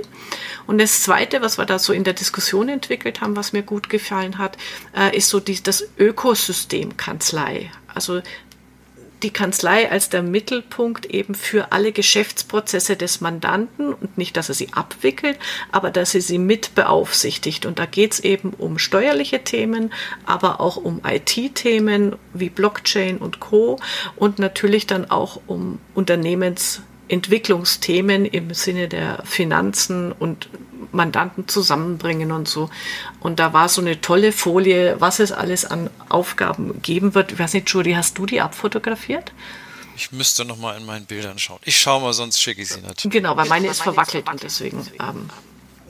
[0.68, 3.90] Und das Zweite, was wir da so in der Diskussion entwickelt haben, was mir gut
[3.90, 4.56] gefallen hat,
[4.96, 7.72] äh, ist so die, das Ökosystem Kanzlei.
[7.88, 8.22] Also
[9.24, 14.56] die Kanzlei als der Mittelpunkt eben für alle Geschäftsprozesse des Mandanten und nicht, dass er
[14.56, 15.38] sie abwickelt,
[15.72, 17.66] aber dass er sie mit beaufsichtigt.
[17.66, 19.92] Und da geht es eben um steuerliche Themen,
[20.26, 23.80] aber auch um IT-Themen wie Blockchain und Co.
[24.16, 25.80] und natürlich dann auch um
[27.10, 30.50] Unternehmensentwicklungsthemen im Sinne der Finanzen und
[30.92, 32.70] Mandanten zusammenbringen und so.
[33.20, 37.32] Und da war so eine tolle Folie, was es alles an Aufgaben geben wird.
[37.32, 39.32] Ich weiß nicht, Judy, hast du die abfotografiert?
[39.96, 41.60] Ich müsste noch mal in meinen Bildern schauen.
[41.66, 43.12] Ich schaue mal, sonst schicke ich sie natürlich.
[43.12, 45.30] Genau, weil meine ist verwackelt und deswegen ähm,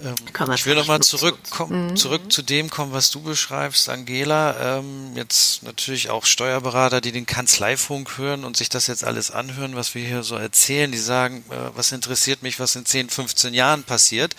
[0.03, 1.95] ähm, ich will nochmal zurückkommen, mhm.
[1.95, 4.79] zurück zu dem kommen, was du beschreibst, Angela.
[4.79, 9.75] Ähm, jetzt natürlich auch Steuerberater, die den Kanzleifunk hören und sich das jetzt alles anhören,
[9.75, 10.91] was wir hier so erzählen.
[10.91, 14.35] Die sagen, äh, was interessiert mich, was in 10, 15 Jahren passiert.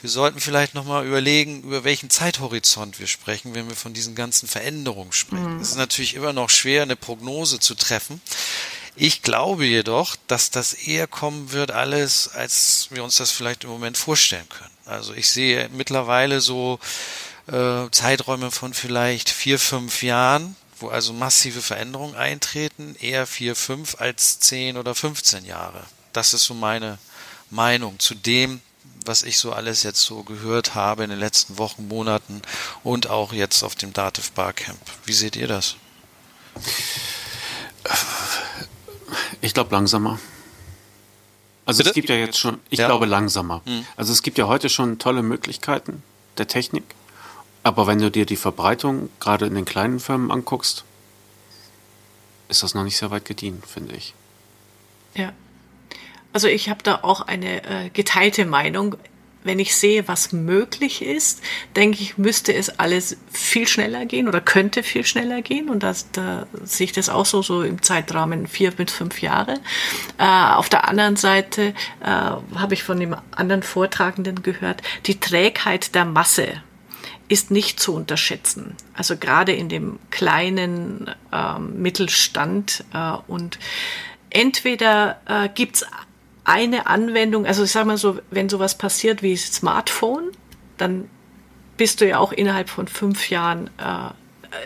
[0.00, 4.48] Wir sollten vielleicht nochmal überlegen, über welchen Zeithorizont wir sprechen, wenn wir von diesen ganzen
[4.48, 5.56] Veränderungen sprechen.
[5.56, 5.60] Mhm.
[5.60, 8.20] Es ist natürlich immer noch schwer, eine Prognose zu treffen.
[9.00, 13.70] Ich glaube jedoch, dass das eher kommen wird alles, als wir uns das vielleicht im
[13.70, 14.72] Moment vorstellen können.
[14.86, 16.80] Also ich sehe mittlerweile so
[17.46, 24.00] äh, Zeiträume von vielleicht vier, fünf Jahren, wo also massive Veränderungen eintreten, eher vier, fünf
[24.00, 25.84] als zehn oder 15 Jahre.
[26.12, 26.98] Das ist so meine
[27.50, 28.60] Meinung zu dem,
[29.04, 32.42] was ich so alles jetzt so gehört habe in den letzten Wochen, Monaten
[32.82, 34.80] und auch jetzt auf dem Dativ Barcamp.
[35.04, 35.76] Wie seht ihr das?
[39.40, 40.18] Ich glaube langsamer.
[41.64, 41.90] Also Bitte?
[41.90, 42.86] es gibt ja jetzt schon, ich ja.
[42.86, 43.60] glaube langsamer.
[43.64, 43.84] Hm.
[43.96, 46.02] Also es gibt ja heute schon tolle Möglichkeiten
[46.38, 46.84] der Technik,
[47.62, 50.84] aber wenn du dir die Verbreitung gerade in den kleinen Firmen anguckst,
[52.48, 54.14] ist das noch nicht sehr weit gediehen, finde ich.
[55.14, 55.32] Ja.
[56.32, 58.96] Also ich habe da auch eine äh, geteilte Meinung
[59.44, 61.42] wenn ich sehe, was möglich ist,
[61.76, 65.68] denke ich, müsste es alles viel schneller gehen oder könnte viel schneller gehen.
[65.68, 69.54] Und das, da sehe ich das auch so, so im Zeitrahmen vier bis fünf Jahre.
[70.18, 75.94] Äh, auf der anderen Seite äh, habe ich von dem anderen Vortragenden gehört, die Trägheit
[75.94, 76.62] der Masse
[77.28, 78.74] ist nicht zu unterschätzen.
[78.94, 82.84] Also gerade in dem kleinen äh, Mittelstand
[83.26, 83.58] und
[84.30, 85.86] entweder äh, gibt es
[86.48, 90.30] eine Anwendung, also ich sage mal so, wenn sowas passiert wie Smartphone,
[90.78, 91.10] dann
[91.76, 94.10] bist du ja auch innerhalb von fünf Jahren äh,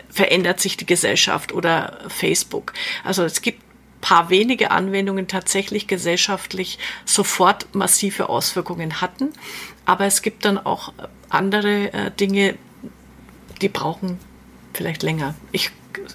[0.09, 2.71] verändert sich die Gesellschaft oder Facebook.
[3.03, 3.61] Also es gibt
[3.99, 9.29] paar wenige Anwendungen tatsächlich gesellschaftlich sofort massive Auswirkungen hatten,
[9.85, 10.93] aber es gibt dann auch
[11.29, 12.55] andere äh, Dinge,
[13.61, 14.19] die brauchen
[14.73, 15.35] vielleicht länger.
[15.51, 15.71] Ich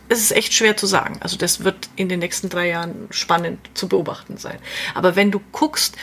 [0.09, 1.19] es ist echt schwer zu sagen.
[1.21, 4.59] Also das wird in den nächsten drei Jahren spannend zu beobachten sein.
[4.95, 5.97] Aber wenn du guckst,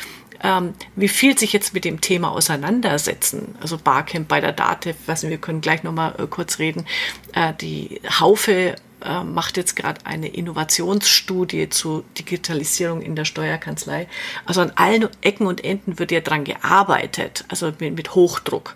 [0.43, 5.37] ähm, wie viel sich jetzt mit dem Thema auseinandersetzen, also Barcamp bei der nicht, wir
[5.37, 6.85] können gleich nochmal äh, kurz reden,
[7.33, 14.07] äh, die Haufe äh, macht jetzt gerade eine Innovationsstudie zu Digitalisierung in der Steuerkanzlei.
[14.45, 18.73] Also an allen Ecken und Enden wird ja dran gearbeitet, also mit, mit Hochdruck.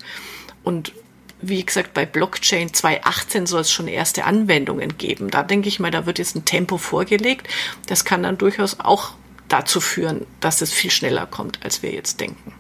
[0.64, 0.94] Und
[1.42, 5.30] wie gesagt, bei Blockchain 2018 soll es schon erste Anwendungen geben.
[5.30, 7.48] Da denke ich mal, da wird jetzt ein Tempo vorgelegt.
[7.88, 9.14] Das kann dann durchaus auch
[9.48, 12.54] dazu führen, dass es viel schneller kommt, als wir jetzt denken.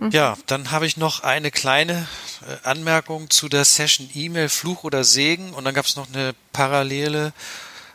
[0.00, 0.10] Hm?
[0.10, 2.08] Ja, dann habe ich noch eine kleine
[2.42, 6.34] äh, Anmerkung zu der Session E-Mail Fluch oder Segen und dann gab es noch eine
[6.52, 7.32] parallele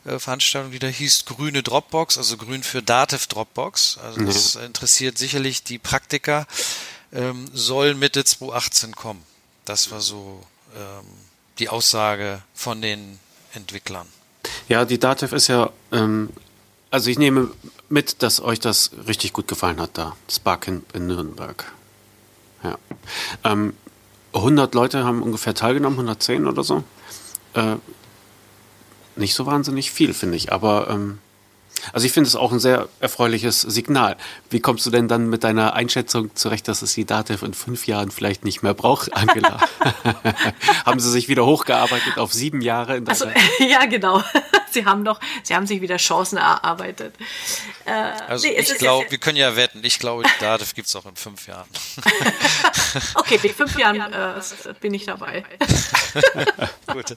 [0.05, 3.97] äh, Veranstaltung, die da hieß Grüne Dropbox, also grün für Dativ Dropbox.
[3.97, 4.63] Also das mhm.
[4.63, 6.47] interessiert sicherlich die Praktiker
[7.11, 9.23] ähm, soll Mitte 2018 kommen.
[9.65, 10.41] Das war so
[10.75, 11.05] ähm,
[11.59, 13.19] die Aussage von den
[13.53, 14.07] Entwicklern.
[14.69, 16.29] Ja, die Datev ist ja, ähm,
[16.91, 17.51] also ich nehme
[17.89, 21.71] mit, dass euch das richtig gut gefallen hat da, Spark in, in Nürnberg.
[22.63, 22.77] Ja.
[23.43, 23.73] Ähm,
[24.33, 26.83] 100 Leute haben ungefähr teilgenommen, 110 oder so.
[27.53, 27.75] Äh,
[29.15, 31.19] nicht so wahnsinnig viel, finde ich, aber ähm,
[31.93, 34.17] Also ich finde es auch ein sehr erfreuliches Signal.
[34.49, 37.87] Wie kommst du denn dann mit deiner Einschätzung zurecht, dass es die Datev in fünf
[37.87, 39.59] Jahren vielleicht nicht mehr braucht, Angela?
[40.85, 43.01] haben Sie sich wieder hochgearbeitet auf sieben Jahre?
[43.05, 43.25] also,
[43.59, 44.23] ja, genau.
[44.71, 47.15] Sie haben noch, Sie haben sich wieder Chancen erarbeitet.
[47.85, 50.95] Äh, also nee, ich glaube, wir können ja wetten, ich glaube, die Datev gibt es
[50.95, 51.67] auch in fünf Jahren.
[53.15, 55.43] okay, in fünf Jahren äh, bin ich dabei.
[56.87, 57.15] Gut.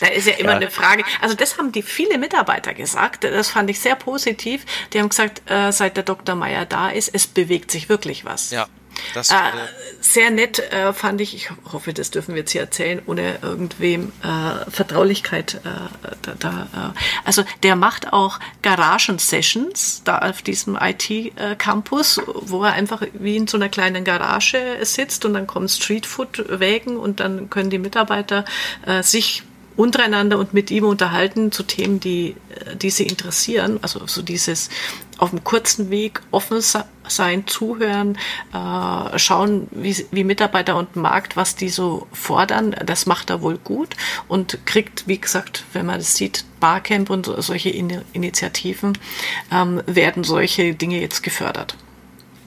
[0.00, 0.56] Da ist ja immer ja.
[0.56, 1.04] eine Frage.
[1.20, 3.24] Also das haben die viele Mitarbeiter gesagt.
[3.24, 4.64] Das fand ich sehr positiv.
[4.92, 6.34] Die haben gesagt, äh, seit der Dr.
[6.34, 8.50] Meier da ist, es bewegt sich wirklich was.
[8.50, 8.68] Ja.
[9.14, 9.34] Das, äh,
[10.00, 14.12] sehr nett äh, fand ich, ich hoffe, das dürfen wir jetzt hier erzählen, ohne irgendwem
[14.22, 15.60] äh, Vertraulichkeit.
[15.64, 16.98] Äh, da, da äh.
[17.24, 23.56] also der macht auch Garagen-Sessions da auf diesem IT-Campus, wo er einfach wie in so
[23.56, 28.44] einer kleinen Garage sitzt und dann kommen Streetfood-Wägen und dann können die Mitarbeiter
[28.86, 29.42] äh, sich
[29.76, 33.78] untereinander und mit ihm unterhalten zu Themen, die, äh, die sie interessieren.
[33.82, 34.70] Also so dieses
[35.18, 36.60] auf dem kurzen Weg offen
[37.08, 38.18] sein, zuhören,
[38.52, 42.76] äh, schauen, wie, wie Mitarbeiter und Markt, was die so fordern.
[42.84, 43.96] Das macht er wohl gut
[44.28, 48.98] und kriegt, wie gesagt, wenn man das sieht, Barcamp und solche In Initiativen
[49.52, 51.76] ähm, werden solche Dinge jetzt gefördert.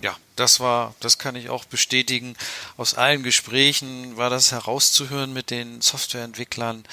[0.02, 2.36] Ja, das war, das kann ich auch bestätigen.
[2.78, 6.84] Aus allen Gesprächen war das herauszuhören mit den Softwareentwicklern.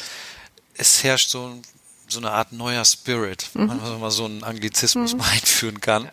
[0.75, 1.61] Es herrscht so,
[2.09, 3.71] so eine Art neuer Spirit, mhm.
[3.71, 5.19] wenn man mal so einen Anglizismus mhm.
[5.19, 6.11] mal einführen kann.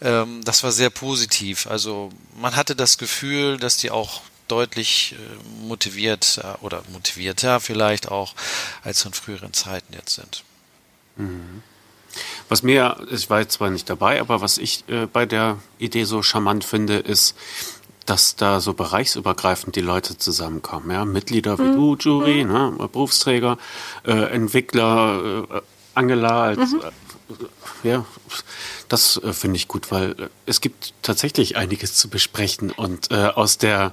[0.00, 1.66] Ähm, das war sehr positiv.
[1.66, 8.10] Also man hatte das Gefühl, dass die auch deutlich äh, motiviert äh, oder motivierter vielleicht
[8.10, 8.34] auch
[8.82, 10.44] als in früheren Zeiten jetzt sind.
[11.16, 11.62] Mhm.
[12.48, 16.04] Was mir, ich war jetzt zwar nicht dabei, aber was ich äh, bei der Idee
[16.04, 17.36] so charmant finde, ist,
[18.06, 20.90] dass da so bereichsübergreifend die Leute zusammenkommen.
[20.92, 21.04] Ja?
[21.04, 21.74] Mitglieder wie mhm.
[21.74, 22.52] du, Jury, mhm.
[22.52, 22.88] ne?
[22.92, 23.58] Berufsträger,
[24.06, 25.60] äh, Entwickler, äh,
[25.94, 26.82] Angela als, mhm.
[27.30, 28.04] Äh, ja,
[28.88, 33.26] das äh, finde ich gut, weil äh, es gibt tatsächlich einiges zu besprechen und äh,
[33.34, 33.92] aus der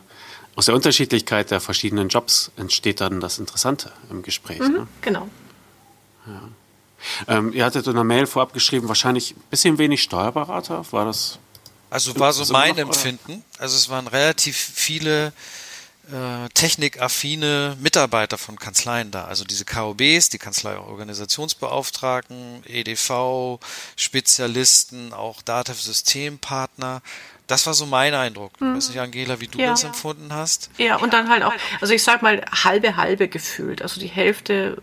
[0.55, 4.59] aus der Unterschiedlichkeit der verschiedenen Jobs entsteht dann das Interessante im Gespräch.
[4.59, 4.87] Mhm, ne?
[5.01, 5.27] Genau.
[6.27, 6.41] Ja.
[7.27, 10.85] Ähm, ihr hattet in der Mail vorab geschrieben, wahrscheinlich ein bisschen wenig Steuerberater.
[10.91, 11.39] War das?
[11.89, 13.43] Also war so mein Empfinden.
[13.57, 15.33] Also es waren relativ viele
[16.11, 19.23] äh, technikaffine Mitarbeiter von Kanzleien da.
[19.25, 23.59] Also diese KOBs, die Kanzleiorganisationsbeauftragten, EDV,
[23.95, 27.01] Spezialisten, auch Datev-Systempartner.
[27.47, 28.51] Das war so mein Eindruck.
[28.55, 29.69] Ich weiß nicht, Angela, wie du ja.
[29.71, 30.69] das empfunden hast.
[30.77, 33.81] Ja, und dann halt auch, also ich sag mal, halbe, halbe gefühlt.
[33.81, 34.81] Also die Hälfte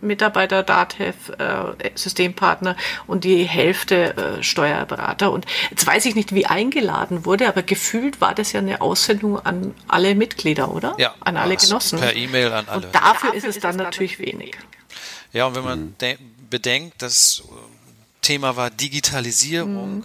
[0.00, 5.32] Mitarbeiter DATEV, äh, Systempartner und die Hälfte äh, Steuerberater.
[5.32, 9.38] Und jetzt weiß ich nicht, wie eingeladen wurde, aber gefühlt war das ja eine Aussendung
[9.38, 10.94] an alle Mitglieder, oder?
[10.98, 11.14] Ja.
[11.20, 11.98] An alle Genossen.
[11.98, 12.86] Per E-Mail an alle.
[12.86, 14.56] Und dafür, dafür ist es dann natürlich wenig.
[15.32, 16.16] Ja, und wenn man mhm.
[16.50, 17.42] bedenkt, das
[18.20, 20.04] Thema war Digitalisierung, mhm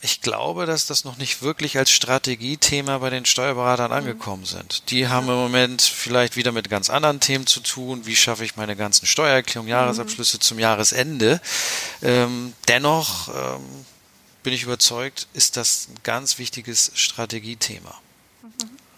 [0.00, 4.90] ich glaube, dass das noch nicht wirklich als Strategiethema bei den Steuerberatern angekommen sind.
[4.90, 8.06] Die haben im Moment vielleicht wieder mit ganz anderen Themen zu tun.
[8.06, 11.40] Wie schaffe ich meine ganzen Steuererklärungen, Jahresabschlüsse zum Jahresende?
[12.00, 13.84] Ähm, dennoch ähm,
[14.44, 17.94] bin ich überzeugt, ist das ein ganz wichtiges Strategiethema.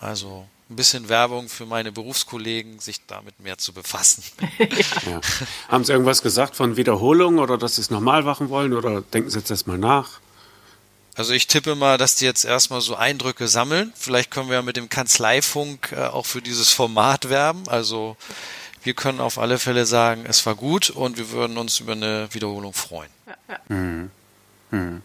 [0.01, 4.23] Also ein bisschen Werbung für meine Berufskollegen, sich damit mehr zu befassen.
[5.11, 5.21] ja.
[5.69, 9.31] Haben Sie irgendwas gesagt von Wiederholung oder dass Sie es nochmal machen wollen oder denken
[9.31, 10.21] Sie jetzt erstmal nach?
[11.17, 13.93] Also ich tippe mal, dass die jetzt erstmal so Eindrücke sammeln.
[13.97, 17.65] Vielleicht können wir ja mit dem Kanzleifunk äh, auch für dieses Format werben.
[17.67, 18.17] Also
[18.85, 22.29] wir können auf alle Fälle sagen, es war gut und wir würden uns über eine
[22.33, 23.11] Wiederholung freuen.
[23.27, 23.77] Ja, ja.
[23.77, 24.11] Mhm.
[24.71, 25.03] Mhm.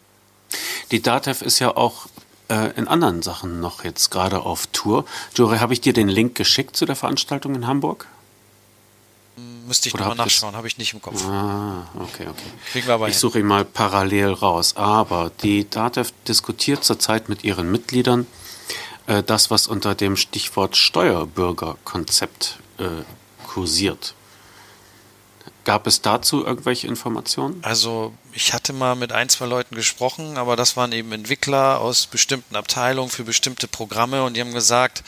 [0.91, 2.07] Die DATEV ist ja auch
[2.49, 5.05] äh, in anderen Sachen noch jetzt gerade auf Tour.
[5.35, 8.07] Jure, habe ich dir den Link geschickt zu der Veranstaltung in Hamburg?
[9.67, 11.25] Müsste ich nochmal nachschauen, habe ich nicht im Kopf.
[11.25, 12.51] Ah, okay, okay.
[12.71, 14.77] Kriegen wir aber ich suche ihn mal parallel raus.
[14.77, 18.27] Aber die DATEV diskutiert zurzeit mit ihren Mitgliedern
[19.07, 22.83] äh, das, was unter dem Stichwort Steuerbürgerkonzept äh,
[23.47, 24.13] kursiert.
[25.63, 27.59] Gab es dazu irgendwelche Informationen?
[27.63, 32.05] Also ich hatte mal mit ein, zwei Leuten gesprochen, aber das waren eben Entwickler aus
[32.05, 35.03] bestimmten Abteilungen für bestimmte Programme und die haben gesagt,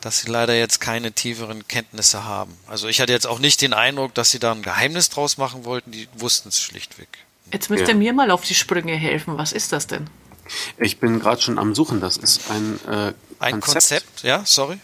[0.00, 2.52] dass sie leider jetzt keine tieferen Kenntnisse haben.
[2.66, 5.64] Also ich hatte jetzt auch nicht den Eindruck, dass sie da ein Geheimnis draus machen
[5.64, 7.08] wollten, die wussten es schlichtweg.
[7.52, 7.94] Jetzt müsst ihr ja.
[7.94, 9.38] mir mal auf die Sprünge helfen.
[9.38, 10.08] Was ist das denn?
[10.76, 12.00] Ich bin gerade schon am Suchen.
[12.00, 14.78] Das ist ein äh, Ein Konzept, ja, sorry.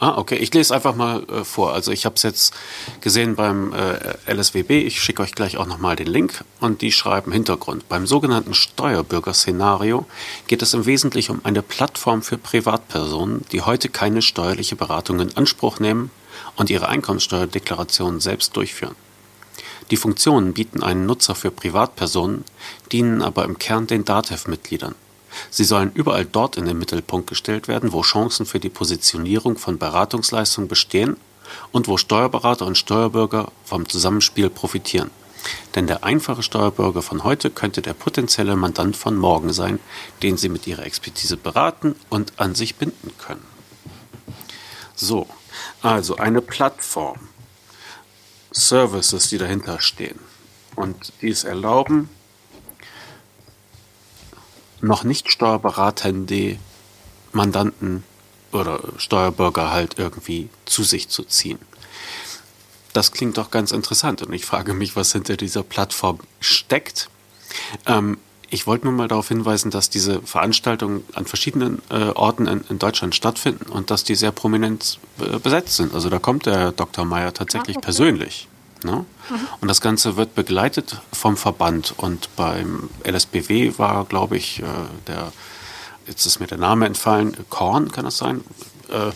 [0.00, 0.36] Ah, okay.
[0.36, 1.72] Ich lese einfach mal äh, vor.
[1.72, 2.52] Also ich habe es jetzt
[3.00, 4.70] gesehen beim äh, LSWB.
[4.84, 6.44] Ich schicke euch gleich auch nochmal den Link.
[6.60, 7.88] Und die schreiben Hintergrund.
[7.88, 10.04] Beim sogenannten Steuerbürgerszenario
[10.46, 15.36] geht es im Wesentlichen um eine Plattform für Privatpersonen, die heute keine steuerliche Beratung in
[15.36, 16.10] Anspruch nehmen
[16.56, 18.96] und ihre Einkommensteuerdeklaration selbst durchführen.
[19.90, 22.44] Die Funktionen bieten einen Nutzer für Privatpersonen,
[22.90, 24.94] dienen aber im Kern den DATEV-Mitgliedern.
[25.50, 29.78] Sie sollen überall dort in den Mittelpunkt gestellt werden, wo Chancen für die Positionierung von
[29.78, 31.16] Beratungsleistungen bestehen
[31.72, 35.10] und wo Steuerberater und Steuerbürger vom Zusammenspiel profitieren.
[35.74, 39.78] Denn der einfache Steuerbürger von heute könnte der potenzielle Mandant von morgen sein,
[40.22, 43.44] den Sie mit Ihrer Expertise beraten und an sich binden können.
[44.94, 45.26] So,
[45.82, 47.18] also eine Plattform,
[48.52, 50.18] Services, die dahinter stehen
[50.76, 52.08] und die es erlauben,
[54.84, 56.58] noch nicht steuerberatende
[57.32, 58.04] Mandanten
[58.52, 61.58] oder Steuerbürger halt irgendwie zu sich zu ziehen.
[62.92, 67.10] Das klingt doch ganz interessant und ich frage mich, was hinter dieser Plattform steckt.
[67.86, 68.18] Ähm,
[68.50, 72.78] ich wollte nur mal darauf hinweisen, dass diese Veranstaltungen an verschiedenen äh, Orten in, in,
[72.78, 75.92] Deutschland stattfinden und dass die sehr prominent äh, besetzt sind.
[75.92, 77.04] Also da kommt der Dr.
[77.04, 77.84] Meyer tatsächlich ah, okay.
[77.84, 78.48] persönlich.
[78.84, 79.04] Ne?
[79.30, 79.48] Mhm.
[79.60, 81.94] Und das Ganze wird begleitet vom Verband.
[81.96, 84.64] Und beim LSBW war, glaube ich, äh,
[85.06, 85.32] der,
[86.06, 88.42] jetzt ist mir der Name entfallen, Korn, kann das sein?
[88.90, 89.10] Äh,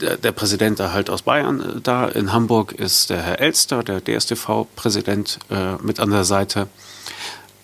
[0.00, 2.08] der, der, Präsident da halt aus Bayern äh, da.
[2.08, 5.38] In Hamburg ist der Herr Elster, der DSTV-Präsident,
[5.82, 6.68] mit an der Seite.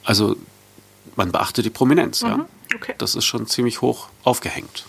[0.05, 0.37] Also
[1.17, 2.23] man beachtet die Prominenz.
[2.23, 2.47] Mhm, ja.
[2.77, 2.95] okay.
[2.99, 4.85] Das ist schon ziemlich hoch aufgehängt.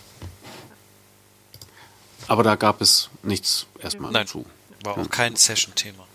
[2.27, 4.45] Aber da gab es nichts erstmal Nein, zu.
[4.83, 6.05] War auch kein Session-Thema.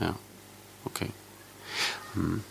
[0.00, 0.14] Ja,
[0.84, 1.10] okay.
[2.14, 2.42] Hm.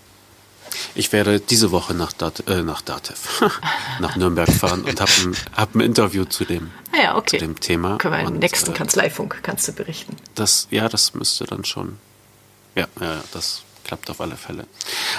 [0.93, 3.51] Ich werde diese Woche nach, Dat äh, nach Datev,
[3.99, 7.37] nach Nürnberg fahren und habe ein, hab ein Interview zu dem, ah ja, okay.
[7.37, 7.97] zu dem Thema.
[7.97, 10.15] Können wir im nächsten äh, Kanzleifunk, kannst du berichten.
[10.35, 11.97] Das, ja, das müsste dann schon,
[12.75, 14.67] ja, ja, das klappt auf alle Fälle.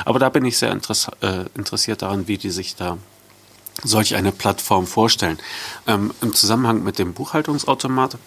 [0.05, 2.99] Aber da bin ich sehr interess äh, interessiert daran, wie die sich da
[3.83, 5.39] solch eine Plattform vorstellen.
[5.87, 8.19] Ähm, Im Zusammenhang mit dem Buchhaltungsautomat,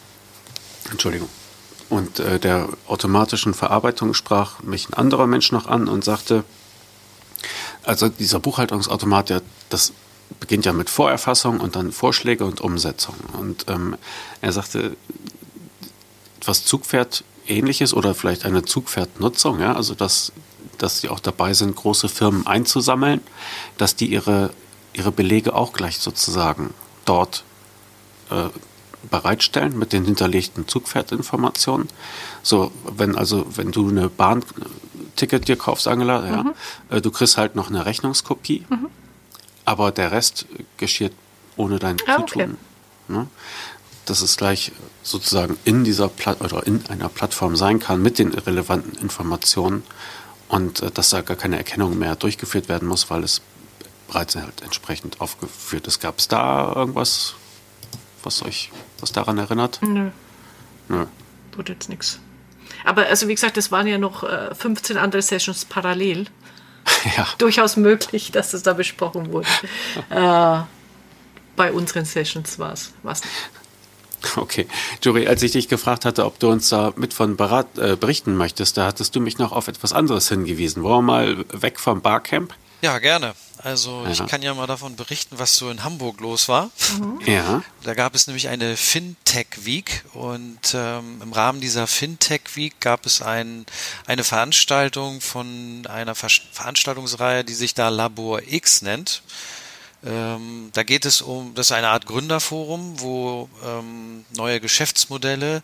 [0.92, 1.30] Entschuldigung,
[1.90, 6.44] und äh, der automatischen Verarbeitung sprach mich ein anderer Mensch noch an und sagte,
[7.84, 9.94] also dieser Buchhaltungsautomat, der, das
[10.40, 13.16] beginnt ja mit Vorerfassung und dann Vorschläge und Umsetzung.
[13.34, 13.96] Und ähm,
[14.42, 14.96] er sagte,
[16.46, 20.32] was Zugpferd ähnliches oder vielleicht eine Zugpferdnutzung, ja, also dass,
[20.78, 23.22] dass sie auch dabei sind, große Firmen einzusammeln,
[23.78, 24.52] dass die ihre,
[24.94, 26.74] ihre Belege auch gleich sozusagen
[27.06, 27.44] dort
[28.30, 28.50] äh,
[29.10, 31.88] bereitstellen mit den hinterlegten Zugpferdinformationen.
[32.44, 36.54] So, wenn also, wenn du eine Bahnticket dir kaufst, Angela, ja, mhm.
[36.90, 38.88] äh, du kriegst halt noch eine Rechnungskopie, mhm.
[39.66, 40.46] aber der Rest
[40.78, 41.14] geschieht
[41.56, 42.42] ohne dein ah, Zutun.
[42.42, 42.56] Okay.
[43.08, 43.28] Ne?
[44.06, 44.72] Dass es gleich
[45.04, 49.84] sozusagen in dieser Platt oder in einer Plattform sein kann mit den relevanten Informationen
[50.48, 53.42] und äh, dass da gar keine Erkennung mehr durchgeführt werden muss, weil es
[54.08, 56.02] bereits halt entsprechend aufgeführt ist.
[56.02, 57.36] Gab es da irgendwas,
[58.24, 59.80] was euch was daran erinnert?
[59.82, 60.10] Nö.
[60.88, 61.06] Nö.
[61.52, 62.20] Tut jetzt nichts.
[62.86, 66.28] Aber also wie gesagt, es waren ja noch äh, 15 andere Sessions parallel.
[67.16, 67.28] Ja.
[67.38, 69.48] Durchaus möglich, dass das da besprochen wurde.
[70.10, 70.64] äh,
[71.56, 72.92] bei unseren Sessions war es.
[74.36, 74.68] Okay.
[75.02, 78.36] Juri, als ich dich gefragt hatte, ob du uns da mit von Berat, äh, berichten
[78.36, 80.84] möchtest, da hattest du mich noch auf etwas anderes hingewiesen.
[80.84, 82.54] Wollen wir mal weg vom Barcamp?
[82.82, 83.34] Ja, gerne.
[83.62, 84.12] Also ja.
[84.12, 86.72] ich kann ja mal davon berichten, was so in Hamburg los war.
[86.98, 87.20] Mhm.
[87.26, 87.64] Ja.
[87.84, 93.06] Da gab es nämlich eine Fintech Week und ähm, im Rahmen dieser Fintech Week gab
[93.06, 93.66] es ein,
[94.08, 99.24] eine Veranstaltung von einer Ver Veranstaltungsreihe, die sich da Labor X nennt.
[100.06, 105.62] Ähm, da geht es um, das ist eine Art Gründerforum, wo ähm, neue Geschäftsmodelle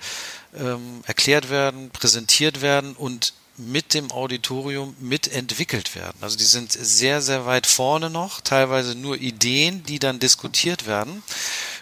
[0.57, 6.17] ähm, erklärt werden, präsentiert werden und mit dem Auditorium mitentwickelt werden.
[6.21, 11.23] Also die sind sehr, sehr weit vorne noch, teilweise nur Ideen, die dann diskutiert werden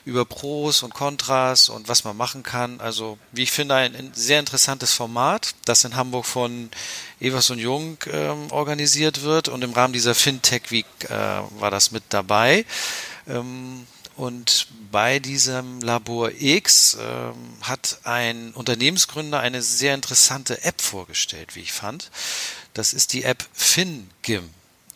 [0.05, 2.79] über Pros und Kontras und was man machen kann.
[2.81, 6.69] Also wie ich finde, ein sehr interessantes Format, das in Hamburg von
[7.19, 11.09] Evers und Jung ähm, organisiert wird und im Rahmen dieser FinTech Week äh,
[11.59, 12.65] war das mit dabei.
[13.27, 21.55] Ähm, und bei diesem Labor X ähm, hat ein Unternehmensgründer eine sehr interessante App vorgestellt,
[21.55, 22.11] wie ich fand.
[22.73, 24.49] Das ist die App FinGim.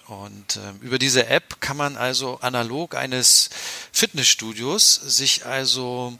[0.05, 3.49] Und äh, über diese App kann man also analog eines
[3.91, 6.17] Fitnessstudios sich also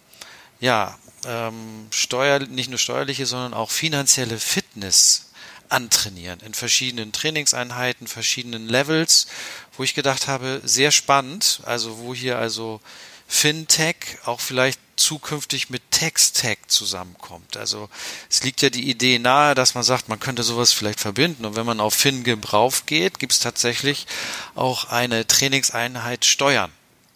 [0.59, 5.26] ja ähm, steuer nicht nur steuerliche, sondern auch finanzielle Fitness
[5.69, 9.27] antrainieren in verschiedenen Trainingseinheiten, verschiedenen Levels,
[9.75, 12.81] wo ich gedacht habe, sehr spannend, also wo hier also
[13.27, 17.57] Fintech auch vielleicht zukünftig mit Text-Tech zusammenkommt.
[17.57, 17.89] Also
[18.29, 21.45] es liegt ja die Idee nahe, dass man sagt, man könnte sowas vielleicht verbinden.
[21.45, 24.07] Und wenn man auf FinGebrauch geht, gibt es tatsächlich
[24.55, 26.71] auch eine Trainingseinheit Steuern.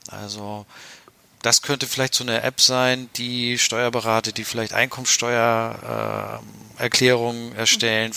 [0.08, 0.66] Also
[1.42, 8.16] das könnte vielleicht so eine App sein, die Steuerberater, die vielleicht Einkommensteuererklärungen äh, erstellen, äh,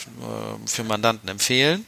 [0.66, 1.86] für Mandanten empfehlen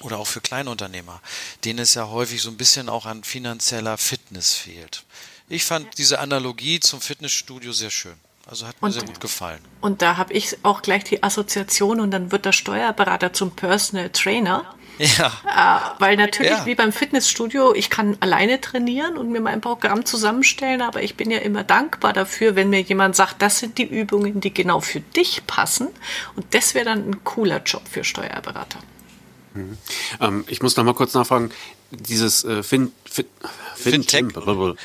[0.00, 1.20] oder auch für Kleinunternehmer,
[1.64, 5.04] denen es ja häufig so ein bisschen auch an finanzieller Fitness fehlt.
[5.48, 8.14] Ich fand diese Analogie zum Fitnessstudio sehr schön.
[8.46, 9.60] Also hat mir und, sehr gut gefallen.
[9.80, 14.10] Und da habe ich auch gleich die Assoziation und dann wird der Steuerberater zum Personal
[14.10, 14.74] Trainer.
[14.98, 15.26] Ja.
[15.96, 16.66] Äh, weil natürlich, ja.
[16.66, 21.30] wie beim Fitnessstudio, ich kann alleine trainieren und mir mein Programm zusammenstellen, aber ich bin
[21.30, 25.00] ja immer dankbar dafür, wenn mir jemand sagt, das sind die Übungen, die genau für
[25.00, 25.88] dich passen.
[26.36, 28.78] Und das wäre dann ein cooler Job für Steuerberater.
[29.54, 29.78] Mhm.
[30.20, 31.50] Ähm, ich muss noch mal kurz nachfragen,
[31.90, 33.26] dieses äh, Fin, Fin,
[33.76, 34.32] Fin Jim,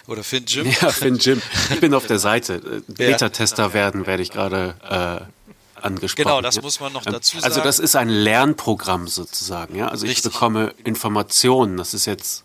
[0.08, 0.68] oder Fin Jim?
[0.82, 1.42] Ja, Fin Jim.
[1.72, 2.84] Ich bin auf der Seite.
[2.88, 4.76] Beta-Tester werden, werde ich gerade
[5.28, 5.39] äh,
[5.82, 6.28] angesprochen.
[6.28, 7.46] Genau, das muss man noch ähm, dazu sagen.
[7.46, 9.76] Also das ist ein Lernprogramm sozusagen.
[9.76, 9.88] Ja?
[9.88, 10.26] Also Richtig.
[10.26, 11.78] ich bekomme Informationen.
[11.78, 12.44] Das ist jetzt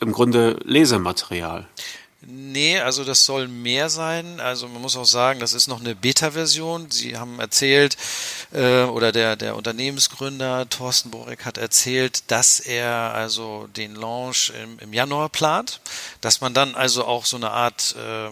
[0.00, 1.66] im Grunde Lesematerial.
[2.30, 4.40] Nee, also das soll mehr sein.
[4.40, 6.90] Also man muss auch sagen, das ist noch eine Beta-Version.
[6.90, 7.96] Sie haben erzählt,
[8.52, 14.78] äh, oder der, der Unternehmensgründer Thorsten Borek hat erzählt, dass er also den Launch im,
[14.80, 15.80] im Januar plant,
[16.20, 18.28] dass man dann also auch so eine Art äh,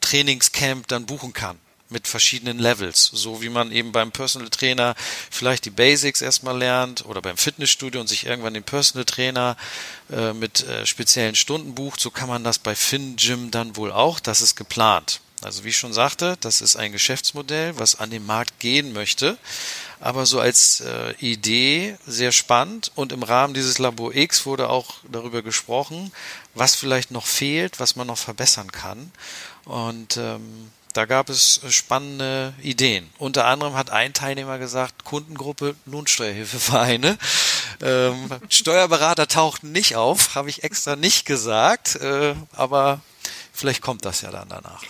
[0.00, 1.58] Trainingscamp dann buchen kann
[1.90, 4.94] mit verschiedenen Levels, so wie man eben beim Personal Trainer
[5.30, 9.56] vielleicht die Basics erstmal lernt oder beim Fitnessstudio und sich irgendwann den Personal Trainer
[10.10, 14.20] äh, mit äh, speziellen Stunden bucht, so kann man das bei FinGym dann wohl auch,
[14.20, 15.20] das ist geplant.
[15.44, 19.36] Also wie ich schon sagte, das ist ein Geschäftsmodell, was an den Markt gehen möchte,
[20.00, 22.92] aber so als äh, Idee sehr spannend.
[22.94, 26.12] Und im Rahmen dieses Labor X wurde auch darüber gesprochen,
[26.54, 29.12] was vielleicht noch fehlt, was man noch verbessern kann.
[29.66, 33.10] Und ähm, da gab es äh, spannende Ideen.
[33.18, 37.18] Unter anderem hat ein Teilnehmer gesagt, Kundengruppe Lohnsteuerhilfevereine.
[37.82, 43.00] Ähm, Steuerberater tauchten nicht auf, habe ich extra nicht gesagt, äh, aber
[43.52, 44.84] vielleicht kommt das ja dann danach.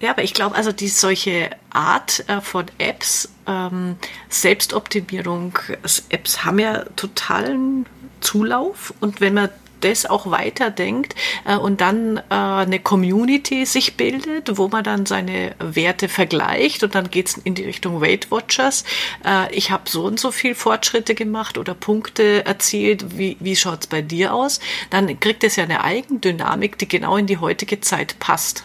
[0.00, 3.96] Ja, aber ich glaube, also die solche Art äh, von Apps, ähm,
[4.30, 7.84] Selbstoptimierung-Apps haben ja totalen
[8.20, 9.50] Zulauf und wenn man
[9.84, 11.14] das auch weiterdenkt
[11.44, 16.94] äh, und dann äh, eine Community sich bildet, wo man dann seine Werte vergleicht und
[16.94, 18.84] dann geht es in die Richtung Weight Watchers.
[19.24, 23.18] Äh, ich habe so und so viel Fortschritte gemacht oder Punkte erzielt.
[23.18, 24.60] Wie, wie schaut es bei dir aus?
[24.90, 28.64] Dann kriegt es ja eine Eigendynamik, die genau in die heutige Zeit passt.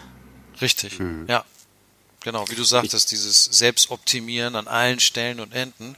[0.60, 1.26] Richtig, mhm.
[1.28, 1.44] ja.
[2.20, 5.96] Genau, wie du sagtest, dieses Selbstoptimieren an allen Stellen und Enden.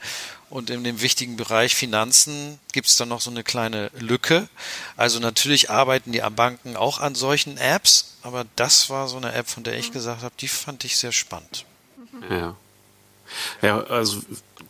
[0.49, 4.49] Und in dem wichtigen Bereich Finanzen gibt es dann noch so eine kleine Lücke.
[4.97, 9.49] Also natürlich arbeiten die Banken auch an solchen Apps, aber das war so eine App,
[9.49, 9.93] von der ich mhm.
[9.93, 11.65] gesagt habe, die fand ich sehr spannend.
[12.29, 12.55] Ja.
[13.61, 14.21] Ja, also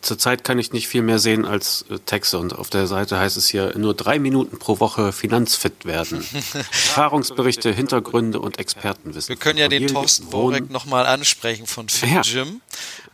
[0.02, 3.36] zurzeit kann ich nicht viel mehr sehen als äh, Texte und auf der Seite heißt
[3.36, 6.24] es hier nur drei Minuten pro Woche finanzfit werden.
[6.54, 9.28] Erfahrungsberichte, Hintergründe und Expertenwissen.
[9.28, 12.60] Wir können ja den Thorsten Borek nochmal ansprechen von FinGym.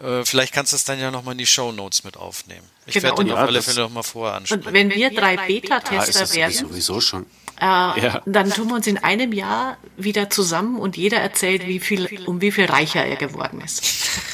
[0.01, 0.21] Ja.
[0.21, 2.67] Äh, vielleicht kannst du es dann ja nochmal in die Show Notes mit aufnehmen.
[2.87, 3.05] Ich genau.
[3.09, 4.67] werde den auf alle Fälle nochmal vorher ansprechen.
[4.67, 7.27] Und wenn wir drei Beta-Tester ja, werden, sowieso schon.
[7.61, 8.23] Äh, ja.
[8.25, 12.41] dann tun wir uns in einem Jahr wieder zusammen und jeder erzählt, wie viel, um
[12.41, 13.83] wie viel reicher er geworden ist.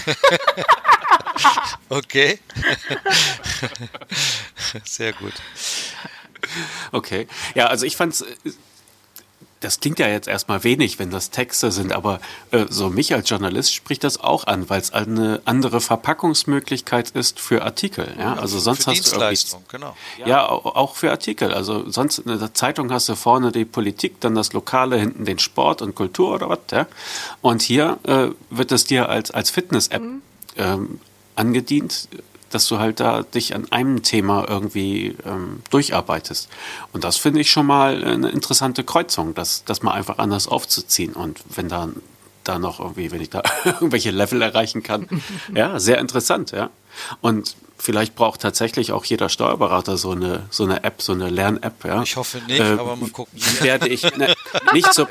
[1.88, 2.38] okay.
[4.84, 5.32] Sehr gut.
[6.92, 7.26] Okay.
[7.54, 8.24] Ja, also ich fand es
[9.64, 13.28] das klingt ja jetzt erstmal wenig, wenn das Texte sind, aber äh, so mich als
[13.30, 18.14] Journalist spricht das auch an, weil es eine andere Verpackungsmöglichkeit ist für Artikel.
[18.18, 18.34] Ja?
[18.34, 19.96] Also sonst für hast du genau.
[20.24, 21.54] Ja, auch für Artikel.
[21.54, 25.38] Also sonst in der Zeitung hast du vorne die Politik, dann das Lokale, hinten den
[25.38, 26.58] Sport und Kultur oder was.
[26.70, 26.86] Ja?
[27.40, 30.22] Und hier äh, wird es dir als, als Fitness-App mhm.
[30.56, 31.00] ähm,
[31.36, 32.08] angedient
[32.54, 36.48] dass du halt da dich an einem Thema irgendwie ähm, durcharbeitest.
[36.92, 41.14] Und das finde ich schon mal eine interessante Kreuzung, das, das mal einfach anders aufzuziehen.
[41.14, 41.96] Und wenn dann
[42.44, 45.08] da noch irgendwie, wenn ich da irgendwelche Level erreichen kann,
[45.54, 46.70] ja, sehr interessant, ja.
[47.20, 51.84] Und vielleicht braucht tatsächlich auch jeder Steuerberater so eine, so eine App, so eine Lern-App.
[51.84, 52.02] Ja?
[52.02, 53.38] Ich hoffe nicht, äh, aber mal gucken.
[53.60, 54.34] Werde ich ne,
[54.72, 55.08] nicht, zur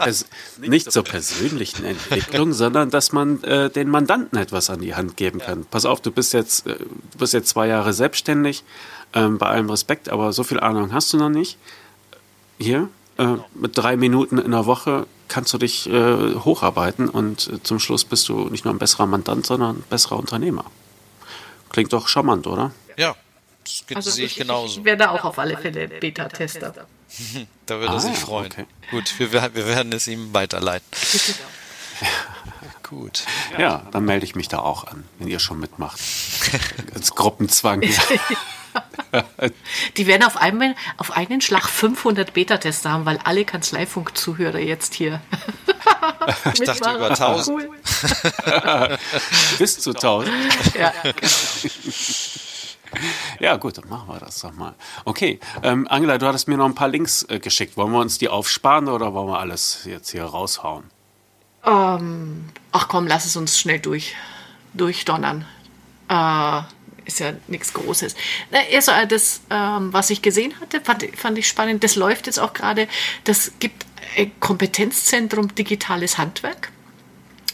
[0.60, 5.40] nicht zur persönlichen Entwicklung, sondern dass man äh, den Mandanten etwas an die Hand geben
[5.40, 5.60] kann.
[5.60, 5.66] Ja.
[5.70, 8.64] Pass auf, du bist jetzt, äh, du bist jetzt zwei Jahre selbstständig,
[9.14, 11.58] ähm, bei allem Respekt, aber so viel Ahnung hast du noch nicht.
[12.58, 17.80] Hier, äh, mit drei Minuten in der Woche kannst du dich äh, hocharbeiten und zum
[17.80, 20.66] Schluss bist du nicht nur ein besserer Mandant, sondern ein besserer Unternehmer.
[21.74, 22.72] Klingt doch charmant, oder?
[22.96, 23.16] Ja,
[23.64, 24.80] das also sehe ich, genauso.
[24.80, 26.88] Ich werde auch auf alle Fälle Beta-Tester.
[27.66, 28.52] da würde er sich ah, freuen.
[28.52, 28.66] Okay.
[28.92, 30.88] Gut, wir, wir, werden es ihm weiterleiten.
[32.84, 33.24] Gut.
[33.58, 36.00] Ja, dann melde ich mich da auch an, wenn ihr schon mitmacht.
[36.94, 37.82] Als Gruppenzwang.
[39.98, 45.22] Die werden auf, einmal, auf einen Schlag 500 Beta-Tester haben, weil alle Kanzleifunk-Zuhörer jetzt hier
[46.54, 47.48] ich dachte über 1000.
[47.48, 47.70] Cool.
[49.58, 50.32] Bis zu 1000.
[50.78, 50.94] Ja.
[53.40, 54.76] Ja, gut, dann machen wir das doch mal.
[55.06, 57.76] Okay, ähm, Angela, du hattest mir noch ein paar Links äh, geschickt.
[57.76, 60.84] Wollen wir uns die aufsparen oder wollen wir alles jetzt hier raushauen?
[61.66, 64.16] Ähm, ach komm, lass es uns schnell durch,
[64.74, 65.46] durchdonnern.
[66.08, 66.62] Äh,
[67.06, 68.16] ist ja nichts Großes.
[68.76, 71.84] Also das, ähm, was ich gesehen hatte, fand, fand ich spannend.
[71.84, 72.88] Das läuft jetzt auch gerade.
[73.24, 73.86] Das gibt
[74.18, 76.73] ein Kompetenzzentrum Digitales Handwerk.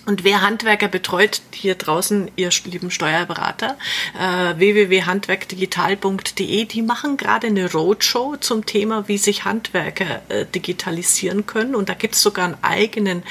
[0.10, 3.78] Und wer Handwerker betreut, hier draußen, ihr lieben Steuerberater,
[4.20, 11.76] äh, www.handwerkdigital.de, die machen gerade eine Roadshow zum Thema, wie sich Handwerker äh, digitalisieren können.
[11.76, 13.22] Und da gibt es sogar einen eigenen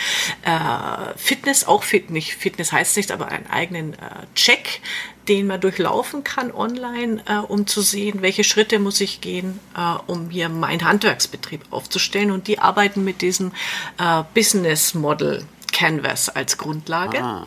[0.43, 3.97] äh, Fitness, auch Fit, nicht Fitness heißt nicht, aber einen eigenen äh,
[4.37, 4.81] Check,
[5.27, 9.97] den man durchlaufen kann online, äh, um zu sehen, welche Schritte muss ich gehen, äh,
[10.07, 12.31] um hier meinen Handwerksbetrieb aufzustellen.
[12.31, 13.51] Und die arbeiten mit diesem
[13.99, 17.23] äh, Business Model Canvas als Grundlage.
[17.23, 17.47] Ah.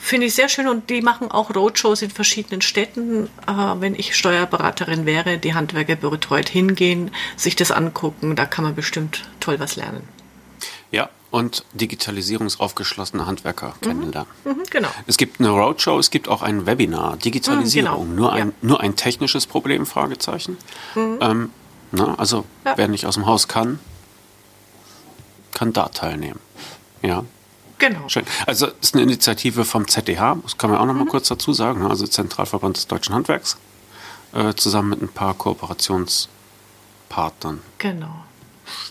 [0.00, 3.26] Finde ich sehr schön und die machen auch Roadshows in verschiedenen Städten.
[3.46, 8.76] Äh, wenn ich Steuerberaterin wäre, die Handwerker betreut, hingehen, sich das angucken, da kann man
[8.76, 10.06] bestimmt toll was lernen.
[10.92, 13.86] Ja, und digitalisierungsaufgeschlossene Handwerker mhm.
[13.86, 14.32] kennenlernen.
[14.44, 14.88] Mhm, genau.
[15.06, 17.16] Es gibt eine Roadshow, es gibt auch ein Webinar.
[17.16, 18.20] Digitalisierung, mhm, genau.
[18.20, 18.54] nur, ein, ja.
[18.62, 20.56] nur ein technisches Problem, Fragezeichen.
[20.94, 21.18] Mhm.
[21.20, 21.50] Ähm,
[21.90, 22.74] na, also, ja.
[22.76, 23.80] wer nicht aus dem Haus kann,
[25.52, 26.38] kann da teilnehmen.
[27.02, 27.24] Ja.
[27.78, 28.08] Genau.
[28.08, 28.24] Schön.
[28.46, 31.08] Also es ist eine Initiative vom ZDH, das kann man auch noch mal mhm.
[31.08, 31.90] kurz dazu sagen, ne?
[31.90, 33.56] also Zentralverband des Deutschen Handwerks,
[34.32, 37.62] äh, zusammen mit ein paar Kooperationspartnern.
[37.78, 38.24] Genau.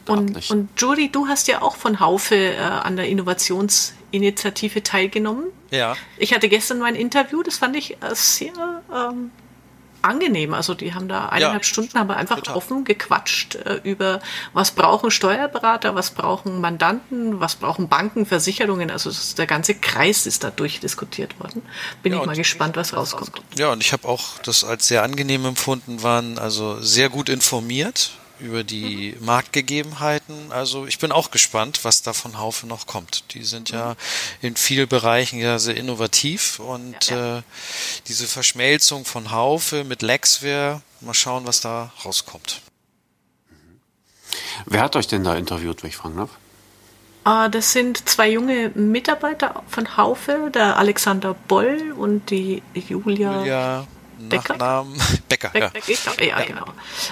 [0.08, 5.46] Und, und Judy, du hast ja auch von Haufe äh, an der Innovationsinitiative teilgenommen.
[5.70, 5.96] Ja.
[6.18, 9.30] Ich hatte gestern mein Interview, das fand ich äh, sehr ähm,
[10.08, 10.54] angenehm.
[10.54, 12.56] Also die haben da eineinhalb ja, Stunden aber einfach total.
[12.56, 14.20] offen gequatscht äh, über,
[14.54, 18.90] was brauchen Steuerberater, was brauchen Mandanten, was brauchen Banken, Versicherungen.
[18.90, 21.62] Also ist, der ganze Kreis ist da durchdiskutiert worden.
[22.04, 23.42] Bin ja, ich mal gespannt, was rauskommt.
[23.56, 28.12] Ja, und ich habe auch das als sehr angenehm empfunden, waren also sehr gut informiert
[28.40, 29.26] über die mhm.
[29.26, 30.52] Marktgegebenheiten.
[30.52, 33.34] Also ich bin auch gespannt, was da von Haufe noch kommt.
[33.34, 33.96] Die sind ja
[34.42, 37.38] in vielen Bereichen ja sehr innovativ und ja, ja.
[37.40, 37.42] Äh,
[38.08, 42.62] diese Verschmelzung von Haufe mit Lexware, mal schauen, was da rauskommt.
[44.66, 46.30] Wer hat euch denn da interviewt, wenn ich fragen darf?
[47.24, 53.88] Ah, das sind zwei junge Mitarbeiter von Haufe, der Alexander Boll und die Julia, Julia
[54.18, 54.94] Nachnamen.
[55.30, 55.72] Becker, Becker,
[56.20, 56.40] ja.
[56.40, 56.66] ja, genau.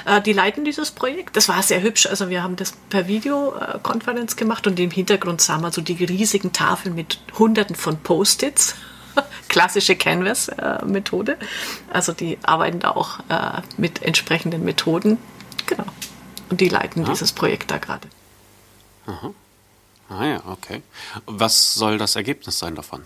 [0.06, 1.36] Äh, die leiten dieses Projekt.
[1.36, 2.06] Das war sehr hübsch.
[2.06, 6.54] Also wir haben das per Videokonferenz gemacht und im Hintergrund sahen wir so die riesigen
[6.54, 8.76] Tafeln mit hunderten von Post-its.
[9.48, 11.38] Klassische Canvas-Methode.
[11.92, 15.18] Also die arbeiten da auch äh, mit entsprechenden Methoden.
[15.68, 15.86] Genau.
[16.50, 17.10] Und die leiten ah.
[17.10, 18.08] dieses Projekt da gerade.
[19.08, 19.34] Aha.
[20.10, 20.84] Ah ja, okay.
[21.26, 23.04] Was soll das Ergebnis sein davon?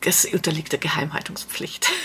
[0.00, 1.88] Das unterliegt der Geheimhaltungspflicht.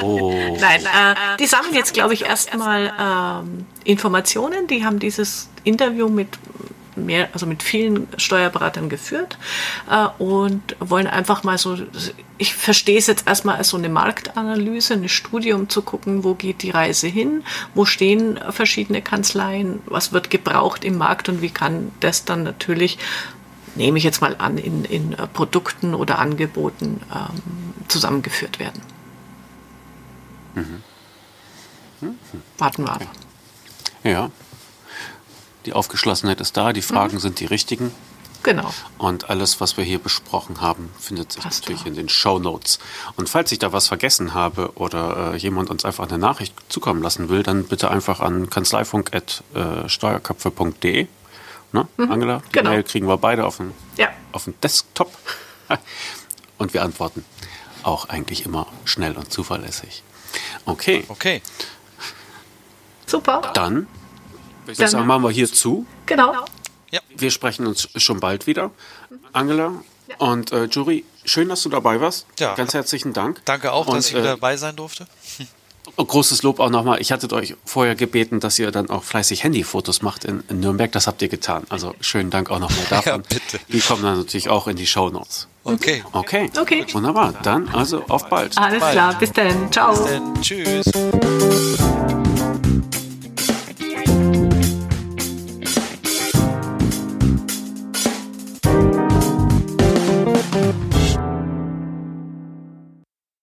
[0.00, 0.56] Oh.
[0.58, 4.66] Nein, äh, die sammeln jetzt, glaube ich, erstmal ähm, Informationen.
[4.66, 6.38] Die haben dieses Interview mit
[6.96, 9.38] mehr, also mit vielen Steuerberatern geführt
[9.90, 11.76] äh, und wollen einfach mal so,
[12.38, 16.34] ich verstehe es jetzt erstmal als so eine Marktanalyse, eine Studie, um zu gucken, wo
[16.34, 17.44] geht die Reise hin,
[17.74, 22.98] wo stehen verschiedene Kanzleien, was wird gebraucht im Markt und wie kann das dann natürlich
[23.76, 28.82] nehme ich jetzt mal an, in, in äh, Produkten oder Angeboten ähm, zusammengeführt werden.
[30.54, 30.82] Mhm.
[32.00, 32.16] Mhm.
[32.58, 33.06] Warten wir ab.
[34.02, 34.30] Ja.
[35.66, 37.20] Die Aufgeschlossenheit ist da, die Fragen mhm.
[37.20, 37.92] sind die richtigen.
[38.42, 38.72] Genau.
[38.98, 41.88] Und alles, was wir hier besprochen haben, findet sich Passt natürlich da.
[41.88, 42.78] in den Show Notes.
[43.16, 47.02] Und falls ich da was vergessen habe oder äh, jemand uns einfach eine Nachricht zukommen
[47.02, 51.08] lassen will, dann bitte einfach an kanzleifunk.steuerköpfe.de
[51.76, 52.42] Ne, mhm, Angela?
[52.48, 52.70] Die genau.
[52.70, 54.08] Mail kriegen wir beide auf den, ja.
[54.32, 55.12] auf den Desktop.
[56.58, 57.22] Und wir antworten
[57.82, 60.02] auch eigentlich immer schnell und zuverlässig.
[60.64, 61.04] Okay.
[61.08, 61.42] Okay.
[63.04, 63.52] Super.
[63.52, 63.86] Dann,
[64.66, 65.86] ich sagen, machen wir hier zu.
[66.06, 66.32] Genau.
[66.90, 67.00] Ja.
[67.14, 68.70] Wir sprechen uns schon bald wieder.
[69.34, 69.72] Angela
[70.08, 70.16] ja.
[70.16, 72.26] und äh, Jury, schön, dass du dabei warst.
[72.38, 72.54] Ja.
[72.54, 73.42] Ganz herzlichen Dank.
[73.44, 75.06] Danke auch, und, dass ich äh, dabei sein durfte.
[75.96, 77.00] Großes Lob auch nochmal.
[77.00, 80.90] Ich hatte euch vorher gebeten, dass ihr dann auch fleißig Handyfotos macht in, in Nürnberg.
[80.92, 81.64] Das habt ihr getan.
[81.68, 83.06] Also schönen Dank auch nochmal davon.
[83.06, 83.60] Ja, bitte.
[83.68, 85.48] Die kommen dann natürlich auch in die Show Notes.
[85.64, 86.02] Okay.
[86.12, 86.50] Okay.
[86.58, 86.84] Okay.
[86.92, 87.34] Wunderbar.
[87.42, 88.56] Dann also auf bald.
[88.58, 88.92] Alles bald.
[88.92, 89.18] klar.
[89.18, 89.72] Bis dann.
[89.72, 89.92] Ciao.
[89.92, 90.42] Bis dann.
[90.42, 91.86] Tschüss.